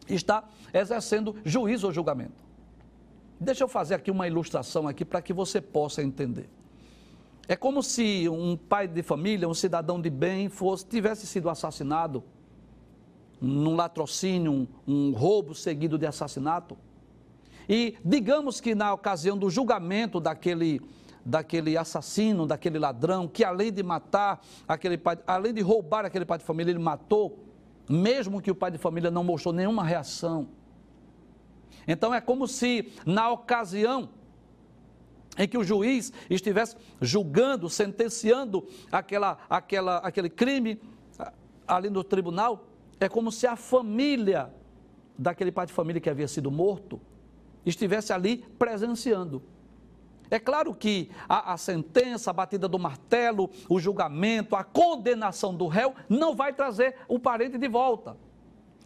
Está 0.09 0.45
exercendo 0.73 1.37
juízo 1.45 1.89
ou 1.89 1.93
julgamento. 1.93 2.45
Deixa 3.39 3.65
eu 3.65 3.69
fazer 3.69 3.95
aqui 3.95 4.11
uma 4.11 4.27
ilustração 4.27 4.89
aqui 4.89 5.05
para 5.05 5.21
que 5.21 5.33
você 5.33 5.61
possa 5.61 6.03
entender. 6.03 6.49
É 7.49 7.55
como 7.55 7.83
se 7.83 8.29
um 8.29 8.57
pai 8.57 8.89
de 8.89 9.03
família, 9.03 9.49
um 9.49 9.55
cidadão 9.55 10.01
de 10.01 10.11
bem, 10.11 10.49
fosse 10.49 10.87
tivesse 10.87 11.27
sido 11.27 11.49
assassinado 11.49 12.25
num 13.41 13.77
latrocínio, 13.77 14.53
um, 14.53 14.67
um 14.87 15.13
roubo 15.13 15.55
seguido 15.55 15.99
de 15.99 16.07
assassinato. 16.07 16.77
E 17.69 17.97
digamos 18.05 18.61
que 18.61 18.75
na 18.75 18.93
ocasião 18.93 19.37
do 19.37 19.51
julgamento 19.51 20.21
daquele, 20.21 20.81
daquele 21.25 21.77
assassino, 21.77 22.47
daquele 22.47 22.79
ladrão, 22.79 23.27
que 23.27 23.45
além 23.45 23.73
de 23.73 23.83
matar 23.83 24.41
aquele 24.69 24.97
pai, 24.97 25.19
além 25.27 25.53
de 25.53 25.61
roubar 25.61 26.05
aquele 26.05 26.25
pai 26.25 26.39
de 26.39 26.45
família, 26.45 26.71
ele 26.71 26.79
matou, 26.79 27.45
mesmo 27.89 28.41
que 28.41 28.51
o 28.51 28.55
pai 28.55 28.71
de 28.71 28.79
família 28.79 29.11
não 29.11 29.25
mostrou 29.25 29.53
nenhuma 29.53 29.83
reação. 29.85 30.49
Então 31.89 32.15
é 32.15 32.21
como 32.21 32.47
se 32.47 32.93
na 33.05 33.31
ocasião 33.31 34.11
em 35.39 35.47
que 35.47 35.59
o 35.59 35.65
juiz 35.65 36.13
estivesse 36.31 36.77
julgando, 37.01 37.69
sentenciando 37.69 38.67
aquela, 38.91 39.39
aquela, 39.51 39.99
aquele 39.99 40.31
crime 40.31 40.81
ali 41.67 41.91
no 41.91 42.03
tribunal, 42.03 42.65
é 42.99 43.09
como 43.09 43.31
se 43.31 43.47
a 43.47 43.57
família 43.57 44.53
daquele 45.19 45.53
pai 45.53 45.67
de 45.67 45.73
família 45.73 46.01
que 46.01 46.09
havia 46.09 46.29
sido 46.29 46.51
morto 46.51 47.01
estivesse 47.67 48.13
ali 48.13 48.39
presenciando. 48.59 49.43
É 50.31 50.39
claro 50.39 50.75
que 50.75 51.11
a, 51.29 51.53
a, 51.53 51.57
sentença, 51.57 52.31
a 52.31 52.33
batida 52.33 52.67
do 52.67 52.79
martelo, 52.79 53.51
o 53.69 53.79
julgamento, 53.79 54.57
a 54.57 54.65
condenação 54.65 55.55
do 55.55 55.67
réu 55.67 55.95
não 56.09 56.35
vai 56.35 56.53
trazer 56.53 56.97
o 57.09 57.19
parente 57.19 57.59
de 57.59 57.69
volta. 57.69 58.17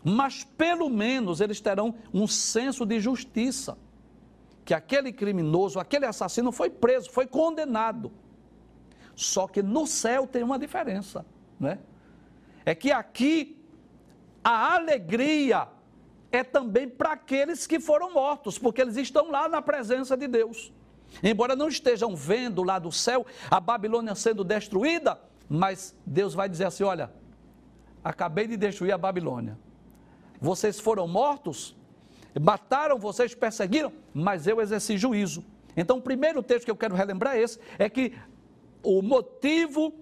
Mas 0.03 0.45
pelo 0.45 0.89
menos 0.89 1.41
eles 1.41 1.61
terão 1.61 1.95
um 2.13 2.27
senso 2.27 2.85
de 2.85 3.01
justiça. 3.01 3.79
Que 4.65 4.75
aquele 4.75 5.13
criminoso, 5.13 5.79
aquele 5.79 6.07
assassino 6.07 6.53
foi 6.53 6.69
preso, 6.69 7.11
foi 7.11 7.27
condenado. 7.27 8.13
Só 9.17 9.47
que 9.47 9.63
no 9.63 9.87
céu 9.87 10.27
tem 10.27 10.43
uma 10.43 10.59
diferença, 10.59 11.25
né? 11.59 11.79
É 12.65 12.75
que 12.75 12.93
aqui 12.93 13.59
a 14.45 14.75
alegria 14.75 15.69
é 16.33 16.45
também 16.45 16.89
para 16.89 17.13
aqueles 17.13 17.67
que 17.67 17.81
foram 17.81 18.13
mortos, 18.13 18.59
porque 18.59 18.81
eles 18.81 18.97
estão 18.97 19.31
lá 19.31 19.49
na 19.49 19.61
presença 19.61 20.17
de 20.17 20.27
Deus. 20.29 20.73
Embora 21.23 21.57
não 21.57 21.69
estejam 21.69 22.15
vendo 22.15 22.63
lá 22.63 22.79
do 22.79 22.93
céu 22.93 23.27
a 23.51 23.59
Babilônia 23.59 24.15
sendo 24.15 24.45
destruída, 24.45 25.21
mas 25.49 25.95
Deus 26.07 26.35
vai 26.35 26.49
dizer 26.49 26.67
assim: 26.67 26.85
olha, 26.85 27.11
acabei 28.05 28.47
de 28.47 28.57
destruir 28.57 28.93
a 28.93 28.99
Babilônia. 28.99 29.59
Vocês 30.41 30.79
foram 30.79 31.09
mortos, 31.09 31.77
mataram 32.41 32.99
vocês, 32.99 33.35
perseguiram, 33.35 33.93
mas 34.15 34.47
eu 34.47 34.61
exerci 34.61 34.97
juízo. 34.97 35.45
Então, 35.77 35.99
o 35.99 36.03
primeiro 36.03 36.43
texto 36.43 36.65
que 36.65 36.71
eu 36.71 36.77
quero 36.77 36.95
relembrar 36.95 37.37
é 37.37 37.43
esse: 37.43 37.59
é 37.79 37.89
que 37.89 38.15
o 38.83 39.03
motivo 39.03 39.93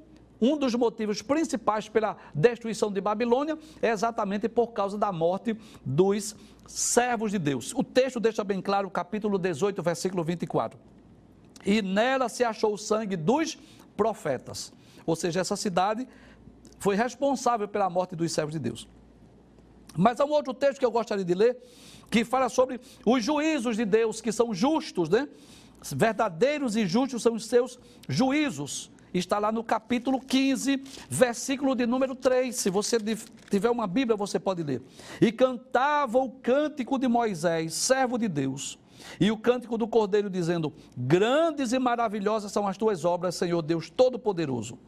um 0.41 0.57
dos 0.57 0.75
motivos 0.75 1.21
principais 1.21 1.89
pela 1.89 2.17
destruição 2.35 2.93
de 2.93 3.01
Babilônia 3.01 3.59
é 3.83 3.91
exatamente 3.91 4.49
por 4.49 4.69
causa 4.69 4.97
da 4.97 5.11
morte 5.13 5.57
dos 5.85 6.37
servos 6.67 7.31
de 7.31 7.39
Deus. 7.39 7.73
O 7.75 7.83
texto 7.83 8.21
deixa 8.21 8.45
bem 8.45 8.61
claro, 8.61 8.89
capítulo 8.91 9.39
18, 9.39 9.83
versículo 9.83 10.23
24. 10.23 10.79
E 11.67 11.83
nela 11.83 12.29
se 12.29 12.45
achou 12.45 12.75
o 12.75 12.79
sangue 12.79 13.17
dos 13.17 13.59
profetas. 13.97 14.73
Ou 15.05 15.17
seja, 15.17 15.41
essa 15.41 15.57
cidade 15.57 16.07
foi 16.79 16.95
responsável 16.95 17.67
pela 17.67 17.91
morte 17.91 18.15
dos 18.15 18.31
servos 18.33 18.53
de 18.53 18.61
Deus. 18.61 18.89
Mas 19.97 20.21
há 20.21 20.25
um 20.25 20.31
outro 20.31 20.55
texto 20.55 20.79
que 20.79 20.85
eu 20.85 20.91
gostaria 20.91 21.25
de 21.25 21.35
ler, 21.35 21.57
que 22.09 22.25
fala 22.25 22.49
sobre 22.49 22.81
os 23.05 23.25
juízos 23.25 23.77
de 23.77 23.85
Deus, 23.85 24.21
que 24.21 24.31
são 24.31 24.55
justos, 24.55 25.09
né? 25.09 25.29
Verdadeiros 25.83 26.77
e 26.77 26.87
justos 26.87 27.23
são 27.23 27.35
os 27.35 27.47
seus 27.47 27.79
juízos 28.09 28.91
está 29.13 29.39
lá 29.39 29.51
no 29.51 29.65
capítulo 29.65 30.21
15, 30.21 30.83
versículo 31.09 31.75
de 31.75 31.87
número 31.87 32.15
3. 32.15 32.55
Se 32.55 32.71
você 32.71 32.99
tiver 33.51 33.71
uma 33.71 33.87
Bíblia, 33.87 34.17
você 34.17 34.39
pode 34.39 34.63
ler. 34.63 34.83
E 35.21 35.33
cantava 35.33 36.19
o 36.19 36.31
cântico 36.31 36.99
de 36.99 37.09
Moisés, 37.09 37.75
servo 37.75 38.19
de 38.19 38.29
Deus, 38.29 38.79
e 39.21 39.31
o 39.31 39.37
cântico 39.37 39.79
do 39.79 39.89
Cordeiro, 39.89 40.29
dizendo: 40.29 40.73
Grandes 40.97 41.73
e 41.73 41.79
maravilhosas 41.79 42.53
são 42.53 42.67
as 42.67 42.77
tuas 42.77 43.05
obras, 43.05 43.35
Senhor 43.35 43.63
Deus 43.63 43.91
Todo-Poderoso. 43.91 44.79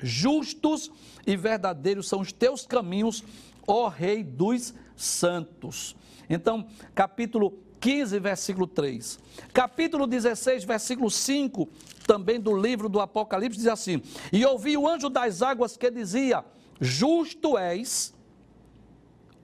Justos 0.00 0.90
e 1.26 1.36
verdadeiros 1.36 2.08
são 2.08 2.20
os 2.20 2.32
teus 2.32 2.64
caminhos, 2.64 3.24
ó 3.66 3.88
Rei 3.88 4.22
dos 4.22 4.72
santos. 4.96 5.96
Então, 6.30 6.66
capítulo 6.94 7.58
15, 7.80 8.18
versículo 8.18 8.66
3. 8.66 9.18
Capítulo 9.52 10.06
16, 10.06 10.64
versículo 10.64 11.10
5, 11.10 11.68
também 12.08 12.40
do 12.40 12.56
livro 12.56 12.88
do 12.88 13.00
Apocalipse, 13.00 13.58
diz 13.58 13.66
assim: 13.66 14.02
E 14.32 14.44
ouvi 14.46 14.78
o 14.78 14.88
anjo 14.88 15.10
das 15.10 15.42
águas 15.42 15.76
que 15.76 15.90
dizia: 15.90 16.42
Justo 16.80 17.58
és, 17.58 18.14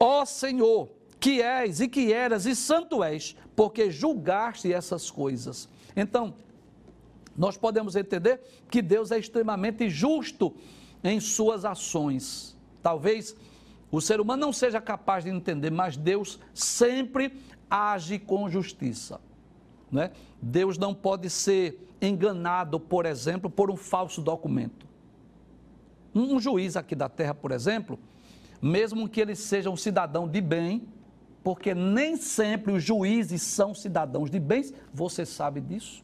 ó 0.01 0.25
Senhor, 0.25 0.89
que 1.21 1.43
és 1.43 1.81
e 1.81 1.87
que 1.87 2.11
eras 2.11 2.47
e 2.47 2.57
santo 2.57 3.05
és, 3.05 3.37
porque 3.55 3.91
julgaste 3.91 4.73
essas 4.73 5.11
coisas. 5.11 5.69
Então, 5.95 6.35
nós 7.37 7.59
podemos 7.59 7.97
entender 7.97 8.41
que 8.71 8.81
Deus 8.81 9.11
é 9.11 9.19
extremamente 9.19 9.91
justo 9.91 10.55
em 11.03 11.21
suas 11.21 11.67
ações. 11.67 12.57
Talvez 12.83 13.37
o 13.91 14.01
ser 14.01 14.21
humano 14.21 14.41
não 14.47 14.53
seja 14.53 14.81
capaz 14.81 15.25
de 15.25 15.31
entender, 15.31 15.71
mas 15.71 15.99
Deus 15.99 16.41
sempre 16.55 17.39
age 17.69 18.19
com 18.19 18.49
justiça. 18.49 19.21
Né? 19.91 20.11
Deus 20.41 20.77
não 20.79 20.95
pode 20.95 21.31
ser 21.31 21.89
enganado, 22.01 22.79
por 22.79 23.07
exemplo, 23.07 23.49
por 23.49 23.71
um 23.71 23.77
falso 23.77 24.21
documento. 24.21 24.87
Um 26.15 26.39
juiz 26.39 26.77
aqui 26.77 26.95
da 26.95 27.09
terra, 27.09 27.35
por 27.35 27.51
exemplo, 27.51 27.99
mesmo 28.61 29.09
que 29.09 29.21
ele 29.21 29.35
seja 29.35 29.71
um 29.71 29.77
cidadão 29.77 30.29
de 30.29 30.41
bem, 30.41 30.89
porque 31.43 31.75
nem 31.75 32.17
sempre 32.17 32.73
os 32.73 32.83
juízes 32.83 33.43
são 33.43 33.75
cidadãos 33.75 34.31
de 34.31 34.41
bens, 34.41 34.73
você 34.93 35.27
sabe 35.27 35.61
disso? 35.61 36.03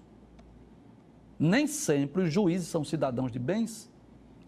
Nem 1.38 1.66
sempre 1.66 2.24
os 2.24 2.32
juízes 2.32 2.68
são 2.68 2.84
cidadãos 2.84 3.32
de 3.32 3.38
bens. 3.38 3.90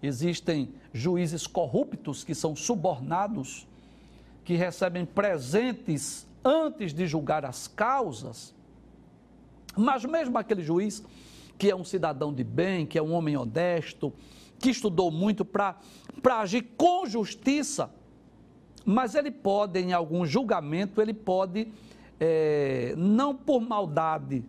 Existem 0.03 0.75
juízes 0.93 1.47
corruptos 1.47 2.23
que 2.23 2.35
são 2.35 2.55
subornados, 2.55 3.67
que 4.45 4.57
recebem 4.57 5.07
presentes 5.07 6.27
antes 6.45 6.93
de 6.93 7.07
julgar 7.07 7.47
as 7.47 7.67
causas. 7.67 8.55
Mas 9.77 10.05
mesmo 10.05 10.37
aquele 10.39 10.63
juiz 10.63 11.03
que 11.59 11.71
é 11.71 11.77
um 11.77 11.85
cidadão 11.85 12.33
de 12.33 12.43
bem, 12.43 12.85
que 12.85 12.99
é 12.99 13.03
um 13.03 13.13
homem 13.13 13.37
honesto, 13.37 14.13
que 14.59 14.71
estudou 14.71 15.11
muito 15.11 15.45
para 15.45 15.77
agir 16.41 16.63
com 16.77 17.07
justiça, 17.07 17.91
mas 18.85 19.15
ele 19.15 19.31
pode, 19.31 19.79
em 19.79 19.93
algum 19.93 20.27
julgamento, 20.27 21.01
ele 21.01 21.15
pode, 21.15 21.69
é, 22.19 22.95
não 22.97 23.35
por 23.35 23.61
maldade, 23.61 24.45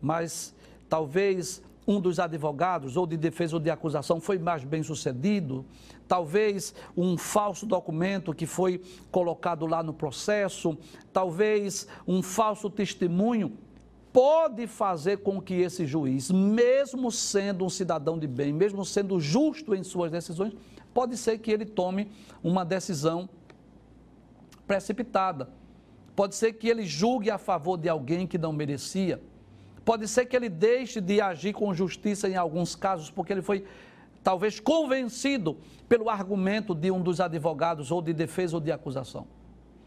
mas 0.00 0.54
talvez 0.88 1.62
um 1.86 2.00
dos 2.00 2.20
advogados, 2.20 2.96
ou 2.96 3.06
de 3.06 3.16
defesa 3.16 3.56
ou 3.56 3.60
de 3.60 3.70
acusação, 3.70 4.20
foi 4.20 4.38
mais 4.38 4.62
bem 4.62 4.82
sucedido, 4.82 5.64
talvez 6.06 6.74
um 6.96 7.16
falso 7.16 7.66
documento 7.66 8.34
que 8.34 8.46
foi 8.46 8.80
colocado 9.10 9.66
lá 9.66 9.82
no 9.82 9.92
processo, 9.92 10.76
talvez 11.12 11.88
um 12.06 12.22
falso 12.22 12.70
testemunho, 12.70 13.52
pode 14.12 14.66
fazer 14.66 15.18
com 15.18 15.40
que 15.40 15.54
esse 15.54 15.86
juiz, 15.86 16.30
mesmo 16.30 17.10
sendo 17.10 17.64
um 17.64 17.70
cidadão 17.70 18.18
de 18.18 18.26
bem, 18.26 18.52
mesmo 18.52 18.84
sendo 18.84 19.18
justo 19.18 19.74
em 19.74 19.82
suas 19.82 20.10
decisões, 20.10 20.52
pode 20.92 21.16
ser 21.16 21.38
que 21.38 21.50
ele 21.50 21.64
tome 21.64 22.10
uma 22.42 22.64
decisão 22.64 23.28
precipitada. 24.66 25.48
Pode 26.14 26.34
ser 26.34 26.52
que 26.52 26.68
ele 26.68 26.84
julgue 26.84 27.30
a 27.30 27.38
favor 27.38 27.78
de 27.78 27.88
alguém 27.88 28.26
que 28.26 28.36
não 28.36 28.52
merecia 28.52 29.20
Pode 29.84 30.06
ser 30.06 30.26
que 30.26 30.36
ele 30.36 30.48
deixe 30.48 31.00
de 31.00 31.20
agir 31.20 31.52
com 31.52 31.74
justiça 31.74 32.28
em 32.28 32.36
alguns 32.36 32.74
casos, 32.74 33.10
porque 33.10 33.32
ele 33.32 33.42
foi 33.42 33.64
talvez 34.22 34.60
convencido 34.60 35.56
pelo 35.88 36.08
argumento 36.08 36.74
de 36.74 36.90
um 36.90 37.02
dos 37.02 37.20
advogados, 37.20 37.90
ou 37.90 38.00
de 38.00 38.12
defesa 38.12 38.56
ou 38.56 38.60
de 38.60 38.70
acusação. 38.70 39.26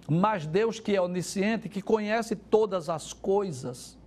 Mas 0.07 0.45
Deus, 0.45 0.79
que 0.79 0.95
é 0.95 1.01
onisciente, 1.01 1.69
que 1.69 1.81
conhece 1.81 2.35
todas 2.35 2.89
as 2.89 3.13
coisas, 3.13 3.97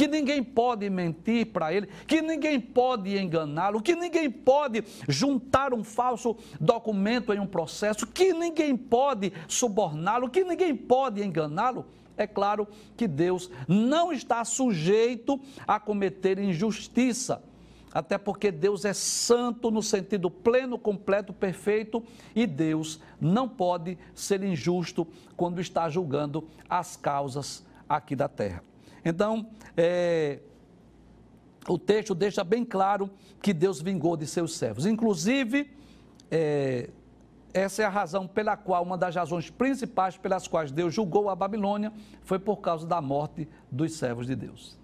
que 0.00 0.08
ninguém 0.08 0.42
pode 0.42 0.88
mentir 0.88 1.52
para 1.52 1.74
ele, 1.74 1.86
que 2.06 2.22
ninguém 2.22 2.58
pode 2.58 3.18
enganá-lo, 3.18 3.82
que 3.82 3.94
ninguém 3.94 4.30
pode 4.30 4.82
juntar 5.06 5.74
um 5.74 5.84
falso 5.84 6.34
documento 6.58 7.34
em 7.34 7.38
um 7.38 7.46
processo, 7.46 8.06
que 8.06 8.32
ninguém 8.32 8.74
pode 8.74 9.30
suborná-lo, 9.46 10.30
que 10.30 10.42
ninguém 10.42 10.74
pode 10.74 11.22
enganá-lo 11.22 11.84
é 12.16 12.26
claro 12.26 12.66
que 12.96 13.06
Deus 13.06 13.50
não 13.68 14.10
está 14.10 14.42
sujeito 14.42 15.38
a 15.66 15.78
cometer 15.78 16.38
injustiça. 16.38 17.42
Até 17.92 18.16
porque 18.16 18.50
Deus 18.50 18.84
é 18.84 18.92
santo 18.92 19.70
no 19.70 19.82
sentido 19.82 20.30
pleno, 20.30 20.78
completo, 20.78 21.32
perfeito, 21.32 22.02
e 22.34 22.46
Deus 22.46 23.00
não 23.20 23.48
pode 23.48 23.98
ser 24.14 24.42
injusto 24.42 25.06
quando 25.36 25.60
está 25.60 25.88
julgando 25.88 26.46
as 26.68 26.94
causas 26.94 27.64
aqui 27.88 28.14
da 28.14 28.28
terra. 28.28 28.69
Então, 29.04 29.46
é, 29.76 30.40
o 31.68 31.78
texto 31.78 32.14
deixa 32.14 32.42
bem 32.42 32.64
claro 32.64 33.10
que 33.42 33.52
Deus 33.52 33.80
vingou 33.80 34.16
de 34.16 34.26
seus 34.26 34.56
servos. 34.56 34.86
Inclusive, 34.86 35.70
é, 36.30 36.90
essa 37.52 37.82
é 37.82 37.84
a 37.84 37.90
razão 37.90 38.26
pela 38.26 38.56
qual, 38.56 38.82
uma 38.82 38.96
das 38.96 39.14
razões 39.14 39.50
principais 39.50 40.16
pelas 40.16 40.46
quais 40.46 40.70
Deus 40.70 40.94
julgou 40.94 41.28
a 41.28 41.36
Babilônia 41.36 41.92
foi 42.22 42.38
por 42.38 42.58
causa 42.58 42.86
da 42.86 43.00
morte 43.00 43.48
dos 43.70 43.94
servos 43.94 44.26
de 44.26 44.36
Deus. 44.36 44.79